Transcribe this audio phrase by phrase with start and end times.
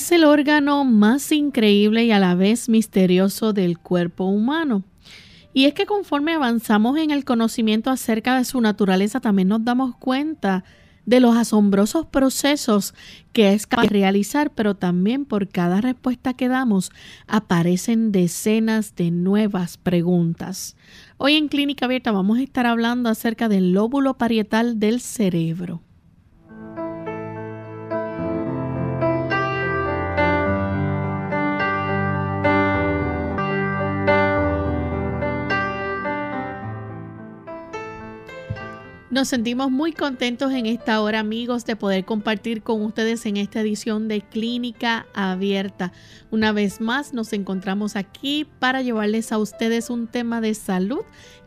[0.00, 4.82] Es el órgano más increíble y a la vez misterioso del cuerpo humano.
[5.52, 9.94] Y es que conforme avanzamos en el conocimiento acerca de su naturaleza, también nos damos
[9.96, 10.64] cuenta
[11.04, 12.94] de los asombrosos procesos
[13.34, 16.92] que es capaz de realizar, pero también por cada respuesta que damos
[17.26, 20.76] aparecen decenas de nuevas preguntas.
[21.18, 25.82] Hoy en Clínica Abierta vamos a estar hablando acerca del lóbulo parietal del cerebro.
[39.10, 43.60] Nos sentimos muy contentos en esta hora, amigos, de poder compartir con ustedes en esta
[43.60, 45.90] edición de Clínica Abierta.
[46.30, 51.00] Una vez más, nos encontramos aquí para llevarles a ustedes un tema de salud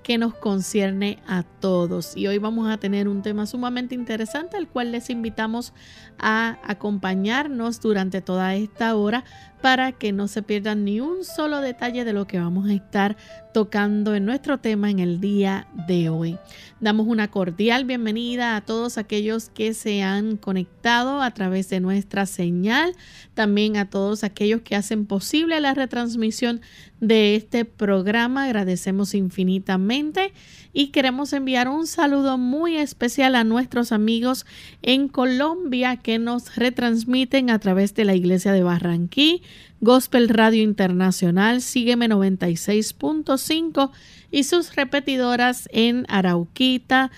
[0.04, 2.16] que nos concierne a todos.
[2.16, 5.74] Y hoy vamos a tener un tema sumamente interesante, al cual les invitamos
[6.20, 9.24] a acompañarnos durante toda esta hora
[9.64, 13.16] para que no se pierdan ni un solo detalle de lo que vamos a estar
[13.54, 16.38] tocando en nuestro tema en el día de hoy.
[16.82, 22.26] Damos una cordial bienvenida a todos aquellos que se han conectado a través de nuestra
[22.26, 22.94] señal,
[23.36, 26.60] también a todos aquellos que hacen posible la retransmisión
[27.08, 28.46] de este programa.
[28.46, 30.34] Agradecemos infinitamente
[30.72, 34.46] y queremos enviar un saludo muy especial a nuestros amigos
[34.82, 39.44] en Colombia que nos retransmiten a través de la iglesia de Barranquí,
[39.82, 43.92] Gospel Radio Internacional, Sígueme 96.5
[44.32, 47.12] y sus repetidoras en Arauquita,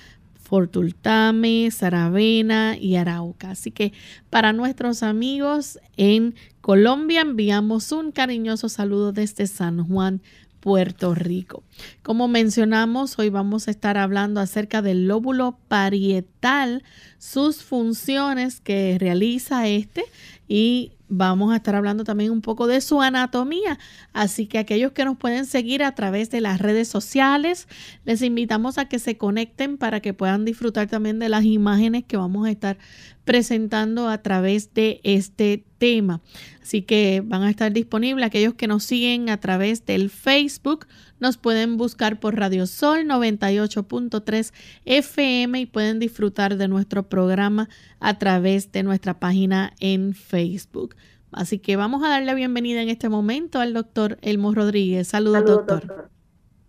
[0.46, 3.52] Fortultame, Saravena y Arauca.
[3.52, 3.94] Así que
[4.30, 6.36] para nuestros amigos en
[6.66, 10.24] Colombia enviamos un cariñoso saludo desde San Juan,
[10.60, 11.64] Puerto Rico.
[12.02, 16.84] Como mencionamos, hoy vamos a estar hablando acerca del lóbulo parietal,
[17.20, 20.06] sus funciones que realiza este
[20.48, 23.78] y vamos a estar hablando también un poco de su anatomía.
[24.12, 27.68] Así que aquellos que nos pueden seguir a través de las redes sociales,
[28.06, 32.18] les invitamos a que se conecten para que puedan disfrutar también de las imágenes que
[32.18, 32.78] vamos a estar
[33.26, 36.22] presentando a través de este tema.
[36.62, 40.88] Así que van a estar disponibles aquellos que nos siguen a través del Facebook.
[41.20, 44.54] Nos pueden buscar por Radio Sol 98.3
[44.86, 47.68] FM y pueden disfrutar de nuestro programa
[48.00, 50.96] a través de nuestra página en Facebook.
[51.32, 55.10] Así que vamos a darle la bienvenida en este momento al doctor Elmo Rodríguez.
[55.10, 56.10] Saludos, doctor.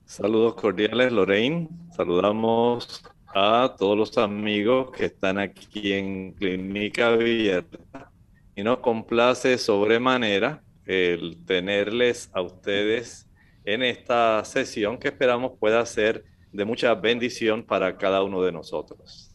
[0.06, 1.68] Saludos cordiales, Lorraine.
[1.94, 3.02] Saludamos
[3.38, 8.10] a todos los amigos que están aquí en Clínica Abierta
[8.54, 13.28] y nos complace sobremanera el tenerles a ustedes
[13.66, 19.30] en esta sesión que esperamos pueda ser de mucha bendición para cada uno de nosotros.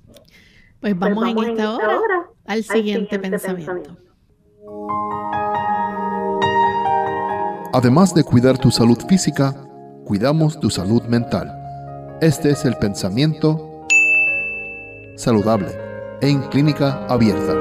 [0.79, 3.95] Pues vamos, en, esta hora, al siguiente, pensamiento.
[7.72, 9.53] Además de cuidar tu salud física,
[10.06, 11.56] cuidamos tu salud mental.
[12.19, 13.71] Este es el pensamiento
[15.16, 15.70] saludable
[16.22, 17.54] en clínica abierta.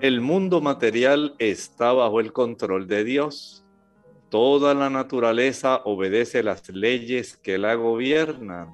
[0.00, 3.64] El mundo material está bajo el control de Dios.
[4.30, 8.72] Toda la naturaleza obedece las leyes que la gobiernan.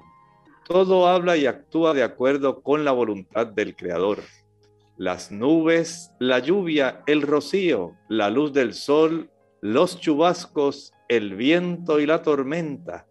[0.65, 4.19] Todo habla y actúa de acuerdo con la voluntad del Creador.
[4.97, 9.29] Las nubes, la lluvia, el rocío, la luz del sol
[9.61, 13.07] los chubascos, el viento y la tormenta,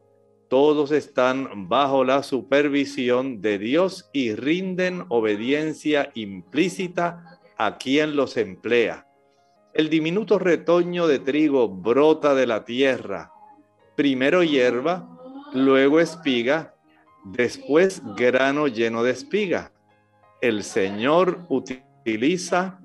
[0.49, 9.09] todos están bajo la supervisión de Dios y rinden obediencia implícita a quien los emplea.
[9.75, 13.33] El diminuto retoño de trigo brota de la tierra,
[13.97, 15.09] primero hierba,
[15.53, 16.75] luego espiga,
[17.25, 19.73] después grano lleno de espiga.
[20.41, 22.79] El Señor utiliza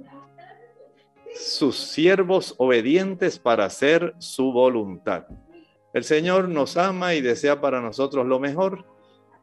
[1.36, 5.26] sus siervos obedientes para hacer su voluntad.
[5.94, 8.86] El Señor nos ama y desea para nosotros lo mejor.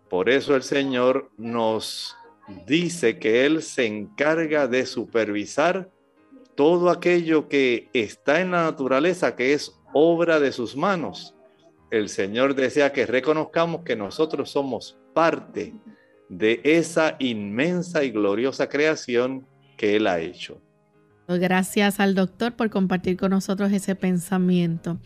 [0.09, 2.17] Por eso el Señor nos
[2.67, 5.91] dice que Él se encarga de supervisar
[6.55, 11.35] todo aquello que está en la naturaleza, que es obra de sus manos.
[11.91, 15.75] El Señor desea que reconozcamos que nosotros somos parte
[16.29, 19.47] de esa inmensa y gloriosa creación
[19.77, 20.61] que Él ha hecho.
[21.37, 24.99] Gracias al doctor por compartir con nosotros ese pensamiento.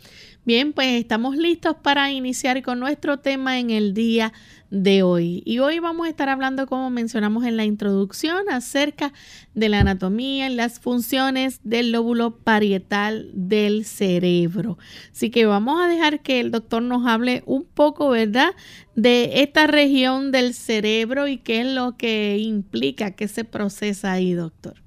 [0.45, 4.33] Bien, pues estamos listos para iniciar con nuestro tema en el día
[4.71, 5.43] de hoy.
[5.45, 9.13] Y hoy vamos a estar hablando, como mencionamos en la introducción, acerca
[9.55, 14.79] de la anatomía y las funciones del lóbulo parietal del cerebro.
[15.11, 18.51] Así que vamos a dejar que el doctor nos hable un poco, ¿verdad?,
[18.95, 24.35] de esta región del cerebro y qué es lo que implica, qué se procesa ahí,
[24.35, 24.83] doctor.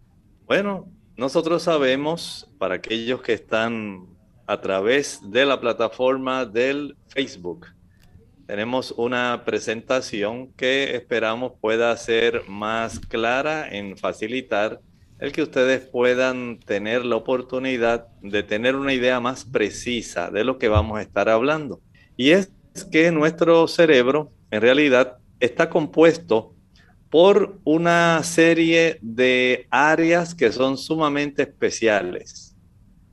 [0.48, 4.08] Bueno, nosotros sabemos, para aquellos que están
[4.48, 7.68] a través de la plataforma del Facebook,
[8.46, 14.82] tenemos una presentación que esperamos pueda ser más clara en facilitar
[15.20, 20.60] el que ustedes puedan tener la oportunidad de tener una idea más precisa de lo
[20.60, 21.82] que vamos a estar hablando.
[22.18, 22.52] Y es
[22.92, 26.55] que nuestro cerebro en realidad está compuesto
[27.16, 32.58] por una serie de áreas que son sumamente especiales.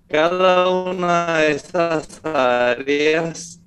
[0.09, 3.63] Cada una de esas áreas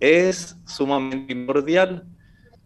[0.00, 2.04] es sumamente primordial.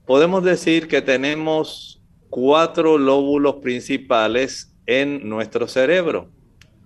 [0.07, 6.31] Podemos decir que tenemos cuatro lóbulos principales en nuestro cerebro.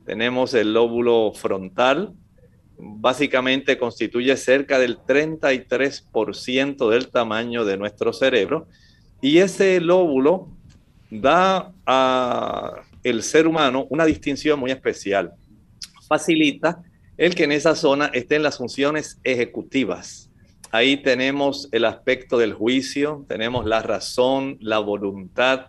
[0.04, 2.12] Tenemos el lóbulo frontal,
[2.76, 8.66] básicamente constituye cerca del 33% del tamaño de nuestro cerebro
[9.25, 10.49] y ese lóbulo
[11.11, 15.32] da al ser humano una distinción muy especial.
[16.06, 16.82] Facilita
[17.17, 20.31] el que en esa zona estén las funciones ejecutivas.
[20.73, 25.69] Ahí tenemos el aspecto del juicio, tenemos la razón, la voluntad,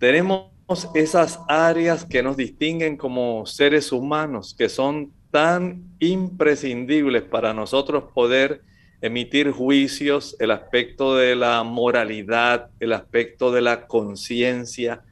[0.00, 0.48] tenemos
[0.96, 8.62] esas áreas que nos distinguen como seres humanos, que son tan imprescindibles para nosotros poder
[9.00, 15.02] emitir juicios, el aspecto de la moralidad, el aspecto de la conciencia,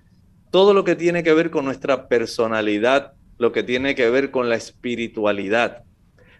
[0.50, 4.48] todo lo que tiene que ver con nuestra personalidad, lo que tiene que ver con
[4.48, 5.84] la espiritualidad.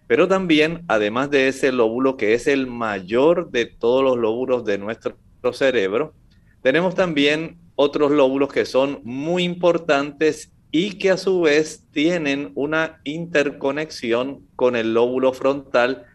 [0.06, 4.78] Pero también, además de ese lóbulo que es el mayor de todos los lóbulos de
[4.78, 5.16] nuestro
[5.52, 6.14] cerebro,
[6.62, 13.00] tenemos también otros lóbulos que son muy importantes y que a su vez tienen una
[13.04, 16.07] interconexión con el lóbulo frontal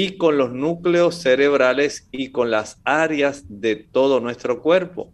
[0.00, 5.12] y con los núcleos cerebrales y con las áreas de todo nuestro cuerpo.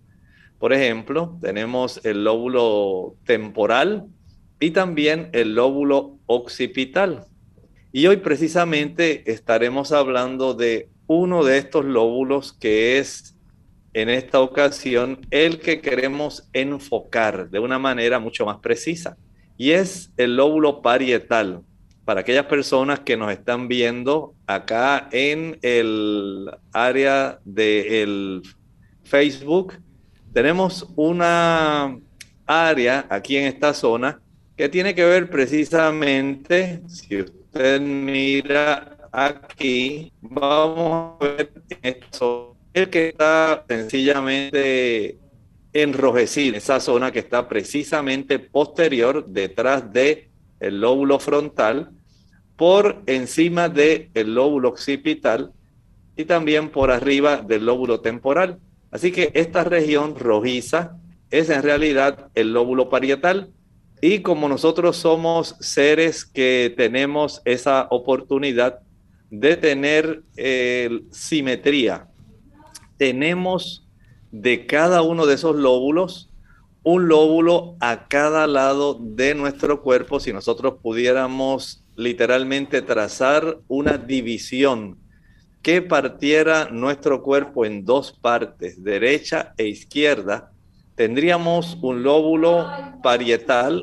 [0.58, 4.04] Por ejemplo, tenemos el lóbulo temporal
[4.60, 7.24] y también el lóbulo occipital.
[7.92, 13.34] Y hoy precisamente estaremos hablando de uno de estos lóbulos que es
[13.94, 19.16] en esta ocasión el que queremos enfocar de una manera mucho más precisa.
[19.56, 21.62] Y es el lóbulo parietal
[22.04, 28.42] para aquellas personas que nos están viendo acá en el área del
[29.04, 29.74] Facebook,
[30.32, 31.98] tenemos una
[32.46, 34.20] área aquí en esta zona
[34.56, 41.52] que tiene que ver precisamente, si usted mira aquí, vamos a ver
[41.82, 45.18] esto, el que está sencillamente
[45.72, 50.28] enrojecido, esa zona que está precisamente posterior detrás de
[50.64, 51.90] el lóbulo frontal,
[52.56, 55.52] por encima del el lóbulo occipital
[56.16, 58.58] y también por arriba del lóbulo temporal.
[58.90, 60.96] Así que esta región rojiza
[61.30, 63.50] es en realidad el lóbulo parietal
[64.00, 68.80] y como nosotros somos seres que tenemos esa oportunidad
[69.30, 72.08] de tener eh, simetría,
[72.96, 73.88] tenemos
[74.30, 76.30] de cada uno de esos lóbulos
[76.84, 84.98] un lóbulo a cada lado de nuestro cuerpo, si nosotros pudiéramos literalmente trazar una división
[85.62, 90.52] que partiera nuestro cuerpo en dos partes, derecha e izquierda,
[90.94, 92.70] tendríamos un lóbulo
[93.02, 93.82] parietal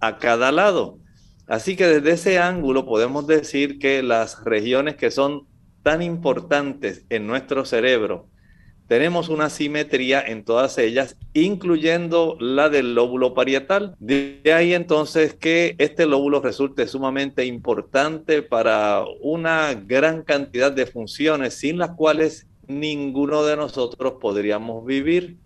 [0.00, 0.98] a cada lado.
[1.46, 5.46] Así que desde ese ángulo podemos decir que las regiones que son
[5.82, 8.28] tan importantes en nuestro cerebro,
[8.86, 13.94] tenemos una simetría en todas ellas, incluyendo la del lóbulo parietal.
[13.98, 21.54] De ahí entonces que este lóbulo resulte sumamente importante para una gran cantidad de funciones
[21.54, 25.38] sin las cuales ninguno de nosotros podríamos vivir.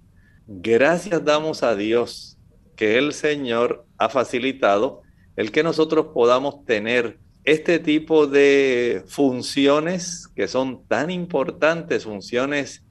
[0.46, 2.38] Gracias damos a Dios
[2.74, 5.02] que el Señor ha facilitado
[5.36, 12.82] el que nosotros podamos tener este tipo de funciones que son tan importantes, funciones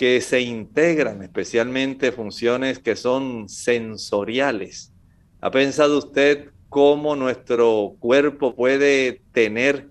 [0.00, 4.94] que se integran, especialmente funciones que son sensoriales.
[5.42, 9.90] ¿Ha pensado usted cómo nuestro cuerpo puede tener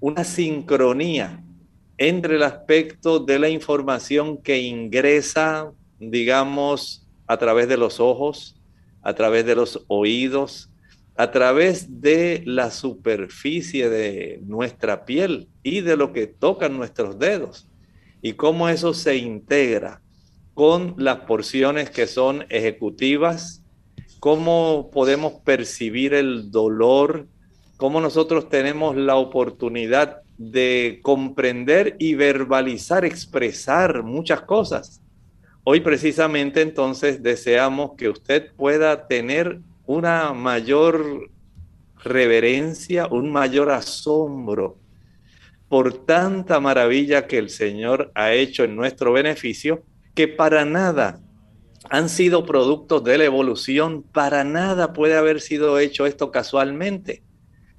[0.00, 1.44] una sincronía
[1.98, 8.58] entre el aspecto de la información que ingresa, digamos, a través de los ojos,
[9.02, 10.70] a través de los oídos,
[11.16, 17.69] a través de la superficie de nuestra piel y de lo que tocan nuestros dedos,
[18.22, 20.00] y cómo eso se integra
[20.54, 23.62] con las porciones que son ejecutivas,
[24.18, 27.26] cómo podemos percibir el dolor,
[27.76, 35.00] cómo nosotros tenemos la oportunidad de comprender y verbalizar, expresar muchas cosas.
[35.64, 41.30] Hoy precisamente entonces deseamos que usted pueda tener una mayor
[42.02, 44.79] reverencia, un mayor asombro
[45.70, 49.84] por tanta maravilla que el Señor ha hecho en nuestro beneficio,
[50.16, 51.20] que para nada
[51.88, 57.22] han sido productos de la evolución, para nada puede haber sido hecho esto casualmente.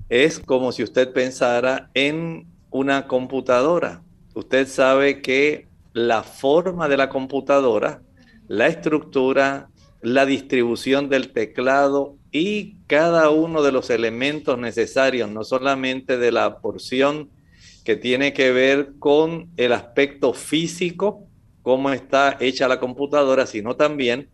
[0.07, 4.03] Es como si usted pensara en una computadora.
[4.36, 8.03] Usted sabe que la forma de la computadora,
[8.48, 9.69] la estructura,
[10.01, 16.60] la distribución del teclado y cada uno de los elementos necesarios, no solamente de la
[16.60, 17.29] porción
[17.83, 21.27] que tiene que ver con el aspecto físico,
[21.61, 24.29] cómo está hecha la computadora, sino también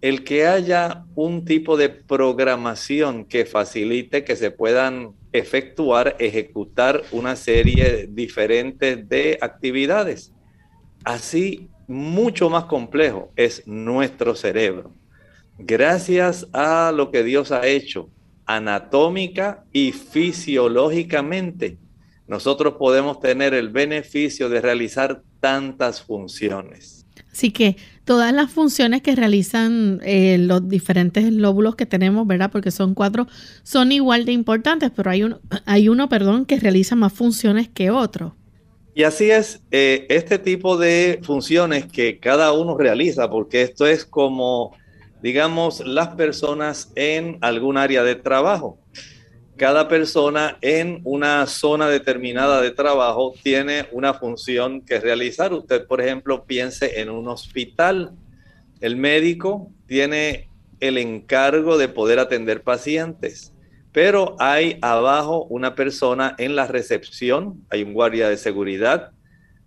[0.00, 7.36] el que haya un tipo de programación que facilite que se puedan efectuar, ejecutar una
[7.36, 10.32] serie diferente de actividades.
[11.04, 14.92] Así, mucho más complejo es nuestro cerebro.
[15.58, 18.10] Gracias a lo que Dios ha hecho
[18.46, 21.78] anatómica y fisiológicamente,
[22.26, 27.06] nosotros podemos tener el beneficio de realizar tantas funciones.
[27.32, 32.50] Así que todas las funciones que realizan eh, los diferentes lóbulos que tenemos, ¿verdad?
[32.50, 33.26] Porque son cuatro,
[33.62, 37.90] son igual de importantes, pero hay uno, hay uno perdón, que realiza más funciones que
[37.90, 38.36] otro.
[38.94, 44.04] Y así es, eh, este tipo de funciones que cada uno realiza, porque esto es
[44.04, 44.76] como,
[45.22, 48.78] digamos, las personas en algún área de trabajo
[49.56, 55.52] cada persona en una zona determinada de trabajo tiene una función que realizar.
[55.52, 58.12] Usted, por ejemplo, piense en un hospital.
[58.80, 60.48] El médico tiene
[60.80, 63.52] el encargo de poder atender pacientes,
[63.92, 69.12] pero hay abajo una persona en la recepción, hay un guardia de seguridad,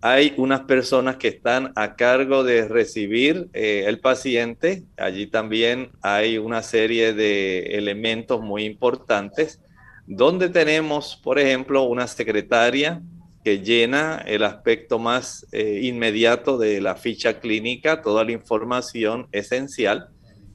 [0.02, 6.36] hay unas personas que están a cargo de recibir eh, el paciente, allí también hay
[6.36, 9.60] una serie de elementos muy importantes
[10.06, 13.02] donde tenemos, por ejemplo, una secretaria
[13.44, 20.08] que llena el aspecto más eh, inmediato de la ficha clínica, toda la información esencial.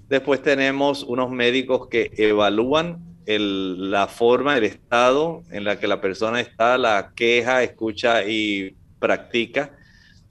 [0.09, 6.41] Después tenemos unos médicos que evalúan la forma, el estado en la que la persona
[6.41, 9.71] está, la queja, escucha y practica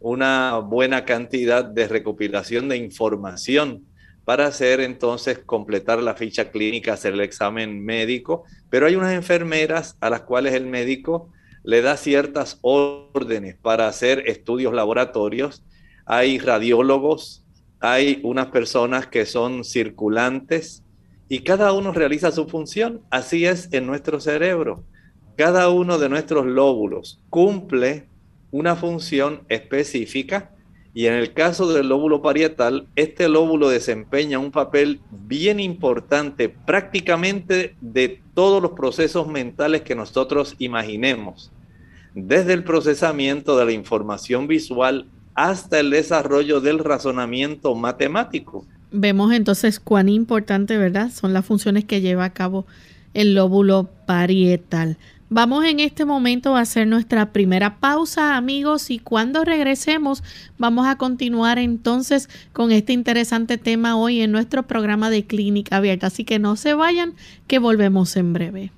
[0.00, 3.84] una buena cantidad de recopilación de información
[4.24, 9.96] para hacer entonces completar la ficha clínica, hacer el examen médico, pero hay unas enfermeras
[10.00, 11.30] a las cuales el médico
[11.62, 15.64] le da ciertas órdenes para hacer estudios laboratorios,
[16.06, 17.44] hay radiólogos,
[17.80, 20.82] hay unas personas que son circulantes
[21.28, 24.84] y cada uno realiza su función, así es en nuestro cerebro.
[25.36, 28.08] Cada uno de nuestros lóbulos cumple
[28.50, 30.50] una función específica
[30.92, 37.76] y en el caso del lóbulo parietal, este lóbulo desempeña un papel bien importante prácticamente
[37.80, 41.52] de todos los procesos mentales que nosotros imaginemos,
[42.14, 48.66] desde el procesamiento de la información visual hasta el desarrollo del razonamiento matemático.
[48.90, 51.12] Vemos entonces cuán importante, ¿verdad?
[51.12, 52.66] Son las funciones que lleva a cabo
[53.14, 54.98] el lóbulo parietal.
[55.32, 60.24] Vamos en este momento a hacer nuestra primera pausa, amigos, y cuando regresemos
[60.58, 66.08] vamos a continuar entonces con este interesante tema hoy en nuestro programa de Clínica Abierta.
[66.08, 67.14] Así que no se vayan,
[67.46, 68.72] que volvemos en breve.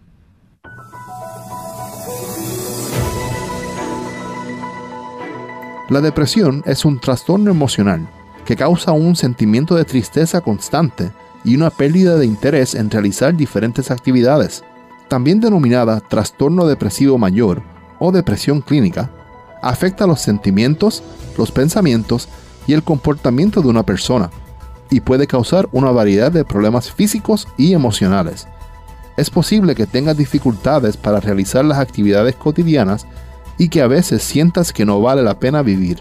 [5.89, 8.07] La depresión es un trastorno emocional
[8.45, 11.13] que causa un sentimiento de tristeza constante
[11.47, 14.63] y una pérdida de interés en realizar diferentes actividades
[15.13, 17.63] también denominada trastorno depresivo mayor
[17.99, 19.11] o depresión clínica,
[19.61, 21.03] afecta los sentimientos,
[21.37, 22.31] los pensamientos
[22.67, 24.31] y el comportamiento de una persona,
[24.89, 28.49] y puede causar una variedad de problemas físicos y emocionales.
[29.19, 33.07] Es posible que tengas dificultades para realizar las actividades cotidianas
[33.59, 36.01] y que a veces sientas que no vale la pena vivir.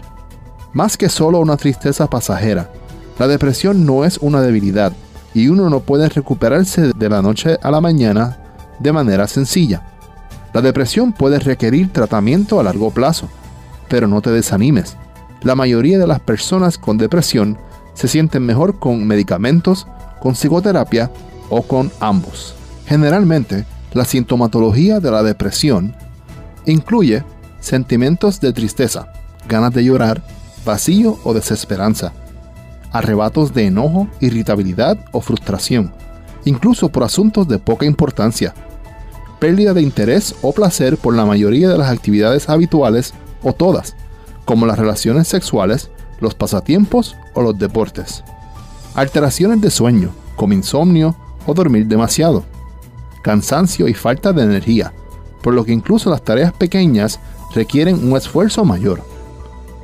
[0.72, 2.72] Más que solo una tristeza pasajera,
[3.18, 4.94] la depresión no es una debilidad
[5.34, 8.38] y uno no puede recuperarse de la noche a la mañana
[8.82, 9.82] de manera sencilla.
[10.52, 13.28] La depresión puede requerir tratamiento a largo plazo,
[13.88, 14.96] pero no te desanimes.
[15.42, 17.58] La mayoría de las personas con depresión
[17.94, 19.86] se sienten mejor con medicamentos,
[20.20, 21.10] con psicoterapia
[21.50, 22.54] o con ambos.
[22.86, 25.94] Generalmente, la sintomatología de la depresión
[26.66, 27.24] incluye
[27.60, 29.12] sentimientos de tristeza,
[29.48, 30.22] ganas de llorar,
[30.64, 32.12] vacío o desesperanza,
[32.92, 35.92] arrebatos de enojo, irritabilidad o frustración,
[36.44, 38.54] incluso por asuntos de poca importancia,
[39.42, 43.96] pérdida de interés o placer por la mayoría de las actividades habituales o todas,
[44.44, 48.22] como las relaciones sexuales, los pasatiempos o los deportes.
[48.94, 52.44] Alteraciones de sueño, como insomnio o dormir demasiado.
[53.24, 54.92] Cansancio y falta de energía,
[55.42, 57.18] por lo que incluso las tareas pequeñas
[57.52, 59.02] requieren un esfuerzo mayor.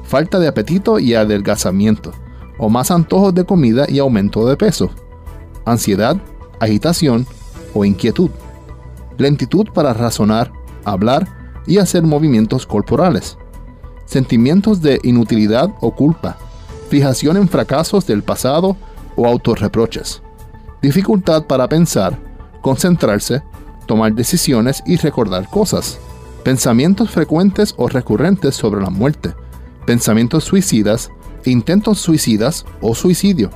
[0.05, 2.13] Falta de apetito y adelgazamiento,
[2.59, 4.89] o más antojos de comida y aumento de peso.
[5.65, 6.17] Ansiedad,
[6.61, 7.27] agitación
[7.75, 8.31] o inquietud.
[9.19, 10.53] Lentitud para razonar,
[10.85, 11.29] hablar
[11.67, 13.37] y hacer movimientos corporales.
[14.07, 16.39] Sentimientos de inutilidad o culpa,
[16.89, 18.77] fijación en fracasos del pasado
[19.17, 20.23] o autorreproches,
[20.81, 22.19] dificultad para pensar,
[22.63, 23.43] concentrarse,
[23.87, 25.99] tomar decisiones y recordar cosas,
[26.45, 29.35] pensamientos frecuentes o recurrentes sobre la muerte,
[29.85, 31.11] pensamientos suicidas,
[31.45, 33.51] intentos suicidas o suicidio,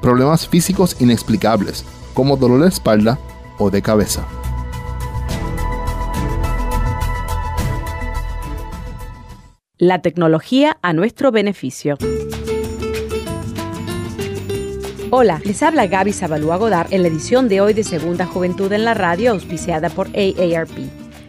[0.00, 1.84] problemas físicos inexplicables
[2.14, 3.18] como dolor de espalda
[3.58, 4.26] o de cabeza.
[9.78, 11.98] La tecnología a nuestro beneficio.
[15.10, 18.86] Hola, les habla Gaby Zabalúa Godard en la edición de hoy de Segunda Juventud en
[18.86, 21.05] la Radio, auspiciada por AARP.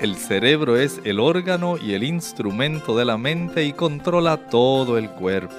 [0.00, 5.08] El cerebro es el órgano y el instrumento de la mente y controla todo el
[5.08, 5.54] cuerpo.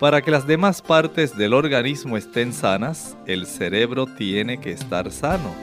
[0.00, 5.54] Para que las demás partes del organismo estén sanas, el cerebro tiene que estar sano.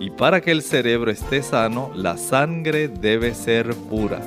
[0.00, 4.20] Y para que el cerebro esté sano, la sangre debe ser pura.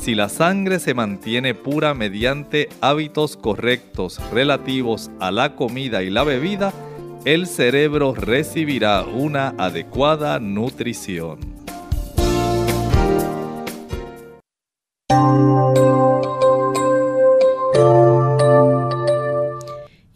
[0.00, 6.24] Si la sangre se mantiene pura mediante hábitos correctos relativos a la comida y la
[6.24, 6.72] bebida,
[7.24, 11.57] el cerebro recibirá una adecuada nutrición.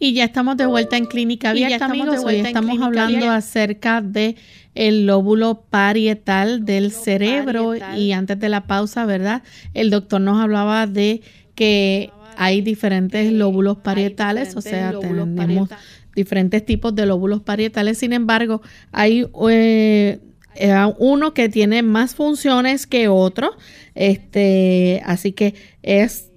[0.03, 2.25] Y ya estamos de vuelta en Clínica Abierta, amigos.
[2.25, 4.35] Hoy estamos hablando acerca de
[4.75, 9.43] el lóbulo parietal del cerebro y antes de la pausa, ¿verdad?
[9.73, 11.21] El doctor nos hablaba de
[11.55, 15.69] que hay diferentes lóbulos parietales, o sea, tenemos
[16.13, 17.97] diferentes tipos de lóbulos parietales.
[17.97, 18.61] Sin embargo,
[18.91, 20.19] hay eh,
[20.55, 23.55] eh, uno que tiene más funciones que otro,
[23.95, 26.32] este, así que es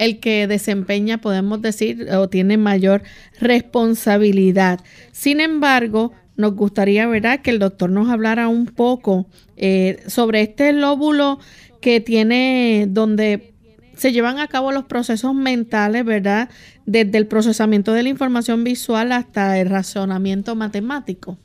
[0.00, 3.02] el que desempeña, podemos decir, o tiene mayor
[3.38, 4.80] responsabilidad.
[5.12, 9.26] Sin embargo, nos gustaría, ¿verdad?, que el doctor nos hablara un poco
[9.58, 11.38] eh, sobre este lóbulo
[11.82, 13.52] que tiene donde
[13.94, 16.48] se llevan a cabo los procesos mentales, ¿verdad?
[16.86, 21.36] Desde el procesamiento de la información visual hasta el razonamiento matemático.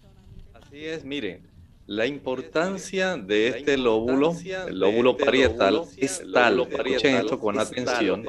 [0.53, 1.41] Así es, miren,
[1.87, 4.35] La importancia de este lóbulo,
[4.67, 8.27] el lóbulo parietal, es tal, escuchen esto con atención,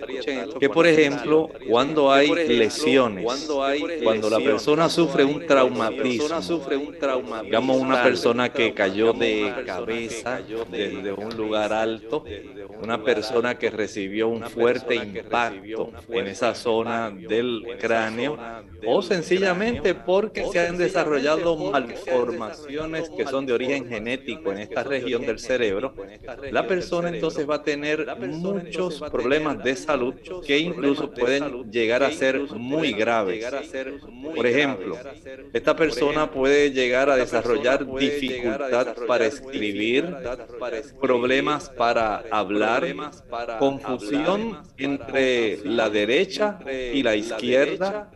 [0.60, 3.24] que por ejemplo, cuando hay lesiones,
[4.02, 6.38] cuando la persona sufre un traumatismo,
[7.44, 12.24] digamos una persona que cayó de cabeza desde un lugar alto,
[12.82, 18.36] una persona que recibió un fuerte impacto en esa zona del cráneo,
[18.86, 25.24] o sencillamente porque se han desarrollado malformaciones que son de origen genético en esta región
[25.24, 25.94] del cerebro,
[26.50, 32.10] la persona entonces va a tener muchos problemas de salud que incluso pueden llegar a
[32.10, 33.46] ser muy graves.
[34.34, 34.98] Por ejemplo,
[35.52, 40.14] esta persona puede llegar a desarrollar dificultad para escribir,
[41.00, 42.94] problemas para hablar,
[43.58, 46.58] confusión entre la derecha
[46.92, 48.10] y la izquierda,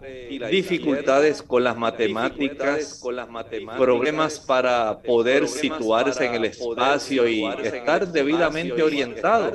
[0.50, 3.02] dificultades con las matemáticas,
[3.76, 9.52] problemas para poder poder situarse en el espacio y estar debidamente orientado.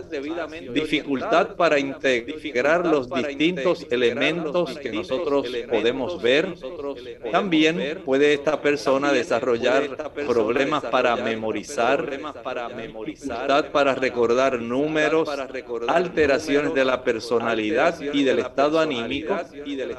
[0.72, 6.54] Dificultad para integrar los distintos elementos que nosotros podemos ver.
[7.32, 12.12] También puede esta persona desarrollar problemas para memorizar,
[12.78, 15.28] dificultad para recordar números,
[15.88, 19.36] alteraciones de la personalidad y del estado anímico.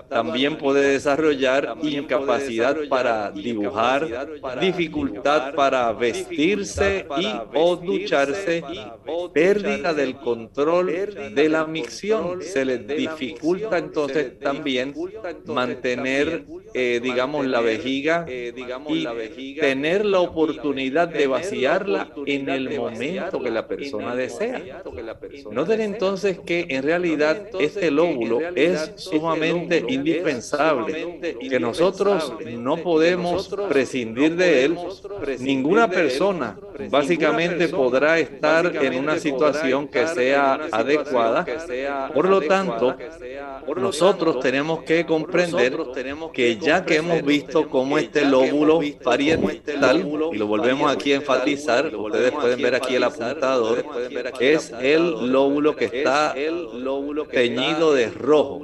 [0.08, 4.28] También puede desarrollar incapacidad para dibujar,
[4.60, 8.62] dificultad para vestirse y o ducharse,
[9.32, 10.86] pérdida del control
[11.34, 12.42] de la micción.
[12.42, 14.94] Se les dificulta entonces también
[15.46, 23.50] mantener, eh, digamos, la vejiga y tener la oportunidad de vaciarla en el momento que
[23.50, 24.82] la persona desea.
[25.50, 34.36] Noten entonces que en realidad este lóbulo es sumamente indispensable, que nosotros no podemos prescindir
[34.36, 34.76] de él
[35.46, 36.58] ninguna persona
[36.90, 41.46] básicamente podrá estar en una situación que sea adecuada.
[42.12, 42.96] Por lo tanto,
[43.76, 45.76] nosotros tenemos que comprender
[46.32, 51.94] que ya que hemos visto cómo este lóbulo parietal, y lo volvemos aquí a enfatizar,
[51.94, 53.84] ustedes pueden ver aquí el apuntador,
[54.40, 56.34] es el lóbulo que está
[57.30, 58.62] teñido de rojo.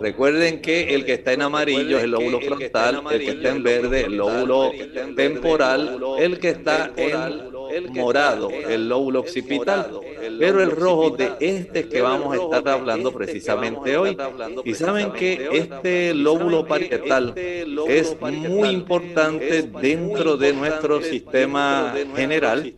[0.00, 3.62] Recuerden que el que está en amarillo es el lóbulo frontal, el que está en
[3.62, 4.70] verde, el lóbulo
[5.16, 5.37] temporal,
[6.18, 7.57] el que está en
[7.90, 9.90] morado, el lóbulo occipital,
[10.38, 14.16] pero el rojo de este que vamos a estar hablando precisamente hoy.
[14.64, 22.74] Y saben que este lóbulo parietal es muy importante dentro de nuestro sistema general.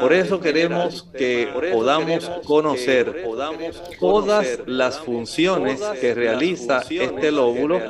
[0.00, 3.24] Por eso queremos que podamos conocer
[4.00, 7.80] todas las funciones que realiza este lóbulo,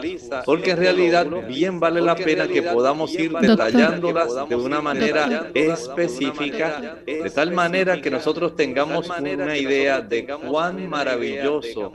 [0.45, 6.44] porque en realidad bien vale la pena que podamos ir detallándolas de una manera específica,
[6.51, 11.93] de tal manera que nosotros tengamos una idea de cuán maravilloso,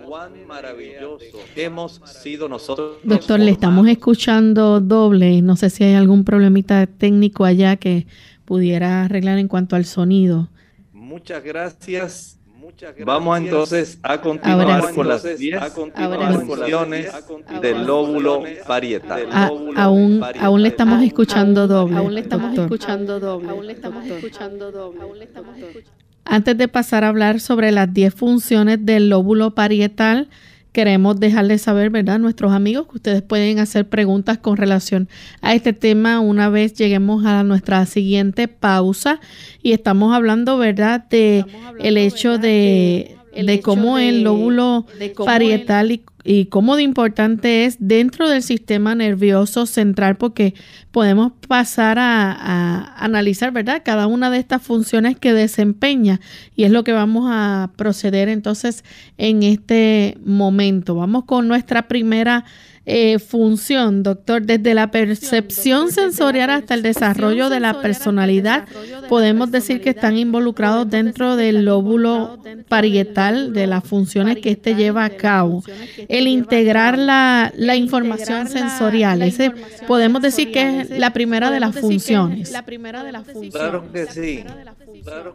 [1.56, 2.98] hemos sido nosotros.
[3.04, 5.42] Doctor, le estamos escuchando doble.
[5.42, 8.08] No sé si hay algún problemita técnico allá que
[8.46, 10.50] pudiera arreglar en cuanto al sonido.
[10.94, 12.39] Muchas gracias.
[13.06, 15.60] Vamos entonces a continuar con las 10
[16.48, 17.12] funciones
[17.62, 19.28] del lóbulo parietal.
[19.32, 21.98] Ah, aún, aún le estamos escuchando doble.
[21.98, 23.50] Aún le estamos escuchando doble.
[23.50, 24.72] Aún le estamos escuchando.
[24.72, 25.30] Doble.
[26.26, 30.30] Antes de pasar a hablar sobre las 10 funciones del lóbulo parietal,
[30.72, 32.20] queremos dejarles saber, ¿verdad?
[32.20, 35.10] Nuestros amigos que ustedes pueden hacer preguntas con relación
[35.42, 39.20] a este tema una vez lleguemos a nuestra siguiente pausa
[39.64, 41.06] y estamos hablando, ¿verdad?
[41.10, 41.46] De
[41.80, 44.86] el hecho de, de cómo el lóbulo
[45.26, 50.54] parietal y y cómo de importante es dentro del sistema nervioso central, porque
[50.92, 53.82] podemos pasar a, analizar, ¿verdad?
[53.86, 56.20] Cada una de estas funciones que desempeña
[56.56, 58.84] y es lo que vamos a proceder entonces
[59.18, 60.96] en este momento.
[60.96, 62.46] Vamos con nuestra primera
[62.92, 68.68] eh, función, doctor, desde la percepción sensorial hasta el desarrollo de la personalidad,
[69.08, 75.06] podemos decir que están involucrados dentro del lóbulo parietal de las funciones que éste lleva
[75.06, 75.64] a cabo.
[76.08, 79.52] El integrar la, la información sensorial, ese
[79.88, 82.52] podemos decir que es la primera de las funciones.
[83.52, 84.44] Claro que sí.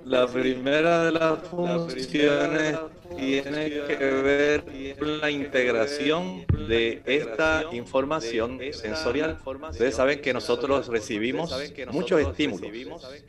[0.05, 2.77] La primera de las funciones
[3.17, 4.65] tiene que ver
[4.99, 9.39] con la integración de esta información sensorial.
[9.71, 11.55] Ustedes saben que nosotros recibimos
[11.91, 12.71] muchos estímulos,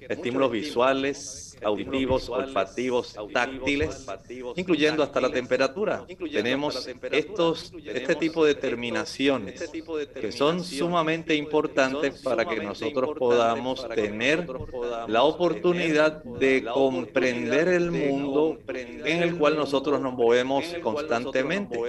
[0.02, 4.06] estímulos visuales, auditivos, olfativos, táctiles,
[4.56, 6.06] incluyendo hasta la temperatura.
[6.32, 9.70] Tenemos estos, este tipo de terminaciones
[10.20, 14.48] que son sumamente importantes para que nosotros podamos tener
[15.08, 21.80] la oportunidad de comprender el mundo en el cual nosotros nos movemos constantemente.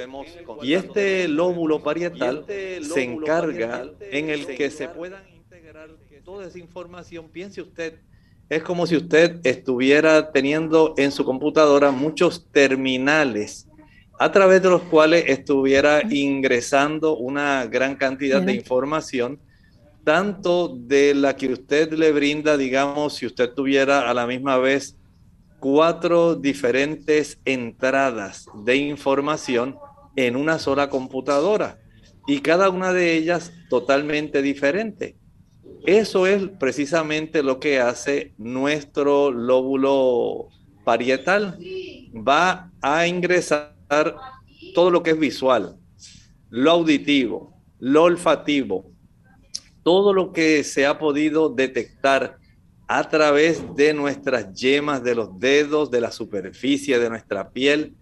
[0.62, 5.90] Y este lóbulo parietal se encarga en el que se puedan integrar
[6.24, 7.28] toda esa información.
[7.28, 8.00] Piense usted
[8.48, 13.66] es como si usted estuviera teniendo en su computadora muchos terminales
[14.18, 19.38] a través de los cuales estuviera ingresando una gran cantidad de información,
[20.04, 24.96] tanto de la que usted le brinda, digamos, si usted tuviera a la misma vez
[25.58, 29.76] cuatro diferentes entradas de información
[30.14, 31.78] en una sola computadora
[32.26, 35.16] y cada una de ellas totalmente diferente.
[35.86, 40.48] Eso es precisamente lo que hace nuestro lóbulo
[40.84, 41.58] parietal.
[42.12, 43.76] Va a ingresar
[44.74, 45.76] todo lo que es visual,
[46.50, 48.90] lo auditivo, lo olfativo,
[49.82, 52.38] todo lo que se ha podido detectar
[52.88, 57.94] a través de nuestras yemas de los dedos, de la superficie de nuestra piel,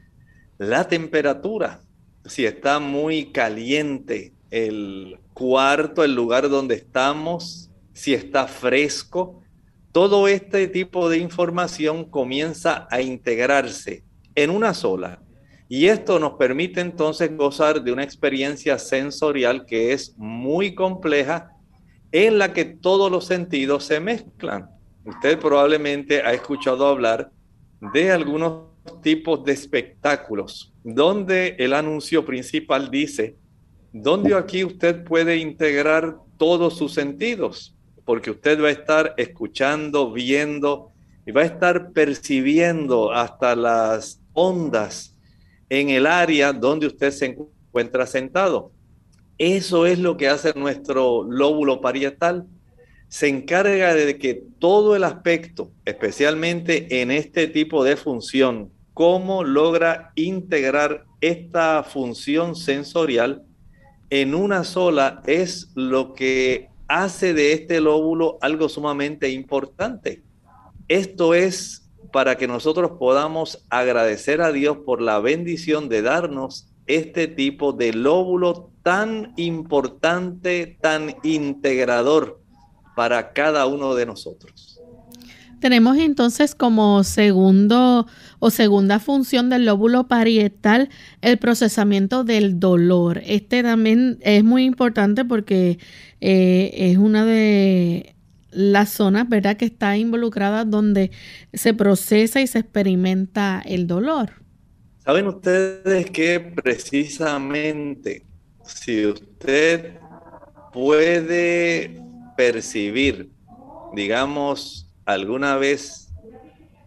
[0.58, 1.80] la temperatura,
[2.26, 9.42] si está muy caliente el cuarto, el lugar donde estamos, si está fresco.
[9.92, 14.04] Todo este tipo de información comienza a integrarse
[14.34, 15.20] en una sola.
[15.68, 21.50] Y esto nos permite entonces gozar de una experiencia sensorial que es muy compleja,
[22.12, 24.70] en la que todos los sentidos se mezclan.
[25.04, 27.30] Usted probablemente ha escuchado hablar
[27.92, 28.68] de algunos
[29.02, 33.36] tipos de espectáculos, donde el anuncio principal dice,
[33.94, 40.92] donde aquí usted puede integrar todos sus sentidos porque usted va a estar escuchando, viendo
[41.26, 45.16] y va a estar percibiendo hasta las ondas
[45.70, 48.72] en el área donde usted se encuentra sentado.
[49.38, 52.46] Eso es lo que hace nuestro lóbulo parietal.
[53.08, 60.12] Se encarga de que todo el aspecto, especialmente en este tipo de función, cómo logra
[60.14, 63.44] integrar esta función sensorial
[64.20, 70.22] en una sola, es lo que hace de este lóbulo algo sumamente importante.
[70.86, 77.26] Esto es para que nosotros podamos agradecer a Dios por la bendición de darnos este
[77.26, 82.40] tipo de lóbulo tan importante, tan integrador
[82.94, 84.73] para cada uno de nosotros.
[85.64, 88.06] Tenemos entonces como segundo
[88.38, 90.90] o segunda función del lóbulo parietal
[91.22, 93.22] el procesamiento del dolor.
[93.24, 95.78] Este también es muy importante porque
[96.20, 98.14] eh, es una de
[98.50, 101.12] las zonas, ¿verdad?, que está involucrada donde
[101.54, 104.32] se procesa y se experimenta el dolor.
[105.02, 108.26] Saben ustedes que precisamente
[108.66, 109.94] si usted
[110.74, 112.02] puede
[112.36, 113.30] percibir,
[113.94, 116.12] digamos, ¿Alguna vez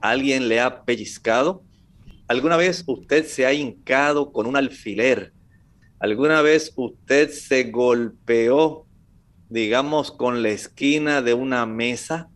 [0.02, 1.64] alguien le ha pellizcado?
[2.28, 5.34] ¿Alguna vez usted se ha hincado con un alfiler?
[6.00, 8.86] ¿Alguna vez usted se golpeó,
[9.50, 12.30] digamos, con la esquina de una mesa?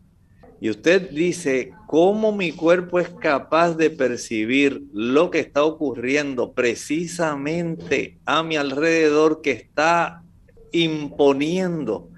[0.60, 8.20] Y usted dice, ¿cómo mi cuerpo es capaz de percibir lo que está ocurriendo precisamente
[8.24, 10.22] a mi alrededor que está
[10.70, 12.08] imponiendo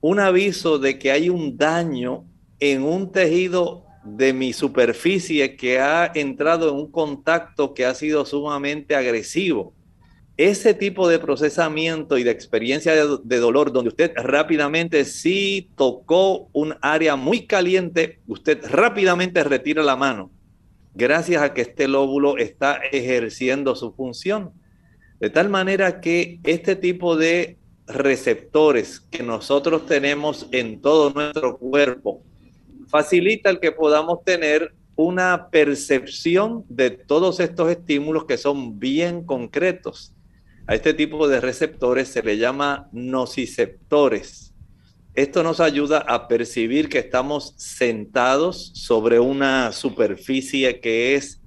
[0.00, 2.24] un aviso de que hay un daño
[2.62, 8.24] en un tejido de mi superficie que ha entrado en un contacto que ha sido
[8.24, 9.74] sumamente agresivo.
[10.36, 16.76] Ese tipo de procesamiento y de experiencia de, dolor donde usted rápidamente si tocó un
[16.82, 20.30] área muy caliente, usted rápidamente retira la mano,
[20.94, 24.52] gracias a que este lóbulo está ejerciendo su función.
[25.18, 32.22] De tal manera que este tipo de receptores que nosotros tenemos en todo nuestro cuerpo,
[32.92, 40.14] facilita el que podamos tener una percepción de todos estos estímulos que son bien concretos.
[40.66, 44.54] A este tipo de receptores se le llama nociceptores.
[45.14, 51.40] Esto nos ayuda a percibir que estamos sentados sobre una superficie que es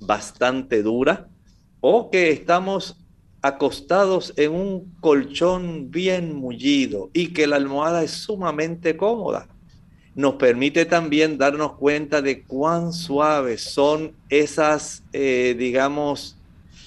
[0.00, 1.30] bastante dura
[1.80, 3.02] o que estamos
[3.40, 9.48] acostados en un colchón bien mullido y que la almohada es sumamente cómoda
[10.14, 16.36] nos permite también darnos cuenta de cuán suaves son esas, eh, digamos,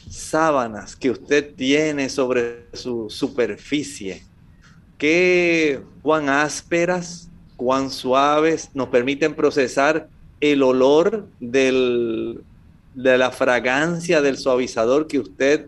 [0.10, 4.24] sábanas que usted tiene sobre su superficie,
[4.98, 10.08] que cuán ásperas, cuán suaves nos permiten procesar
[10.40, 12.42] el olor del,
[12.94, 15.68] de la fragancia del suavizador que usted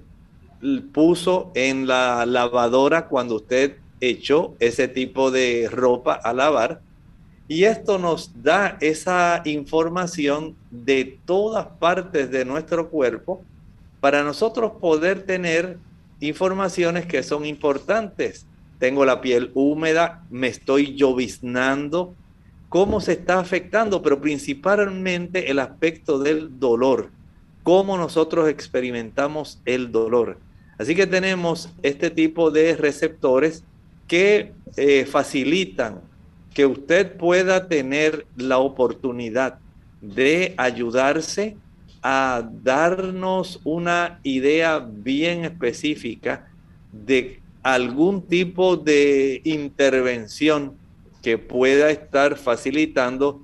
[0.94, 6.82] puso en la lavadora cuando usted echó ese tipo de ropa a lavar.
[7.50, 13.42] Y esto nos da esa información de todas partes de nuestro cuerpo
[14.00, 15.80] para nosotros poder tener
[16.20, 18.46] informaciones que son importantes.
[18.78, 22.14] Tengo la piel húmeda, me estoy lloviznando,
[22.70, 27.10] cómo se está afectando, pero principalmente el aspecto del dolor,
[27.64, 30.38] cómo nosotros experimentamos el dolor.
[30.78, 33.64] Así que tenemos este tipo de receptores
[34.08, 36.02] que eh, facilitan
[36.54, 39.60] que usted pueda tener la oportunidad
[40.02, 41.58] de ayudarse
[42.02, 46.48] a darnos una idea bien específica
[46.92, 50.74] de algún tipo de intervención
[51.22, 53.42] que pueda estar facilitando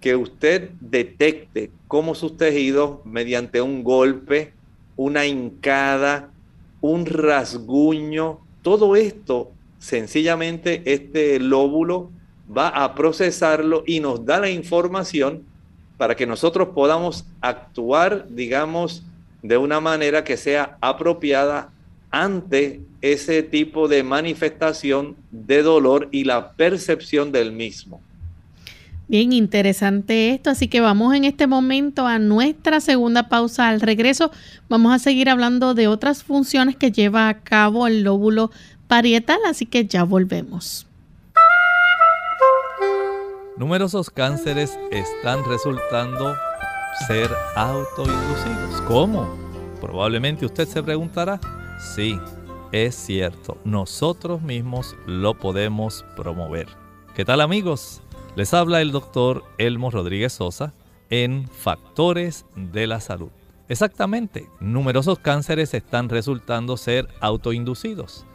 [0.00, 4.52] que usted detecte cómo sus tejidos mediante un golpe,
[4.96, 6.30] una hincada,
[6.80, 12.10] un rasguño, todo esto sencillamente este lóbulo
[12.54, 15.42] va a procesarlo y nos da la información
[15.96, 19.02] para que nosotros podamos actuar, digamos,
[19.42, 21.70] de una manera que sea apropiada
[22.10, 28.00] ante ese tipo de manifestación de dolor y la percepción del mismo.
[29.08, 33.68] Bien interesante esto, así que vamos en este momento a nuestra segunda pausa.
[33.68, 34.32] Al regreso
[34.68, 38.50] vamos a seguir hablando de otras funciones que lleva a cabo el lóbulo
[38.88, 40.85] parietal, así que ya volvemos.
[43.56, 46.34] Numerosos cánceres están resultando
[47.06, 48.82] ser autoinducidos.
[48.82, 49.34] ¿Cómo?
[49.80, 51.40] Probablemente usted se preguntará.
[51.94, 52.20] Sí,
[52.70, 56.68] es cierto, nosotros mismos lo podemos promover.
[57.14, 58.02] ¿Qué tal amigos?
[58.34, 60.74] Les habla el doctor Elmo Rodríguez Sosa
[61.08, 63.30] en Factores de la Salud.
[63.70, 68.26] Exactamente, numerosos cánceres están resultando ser autoinducidos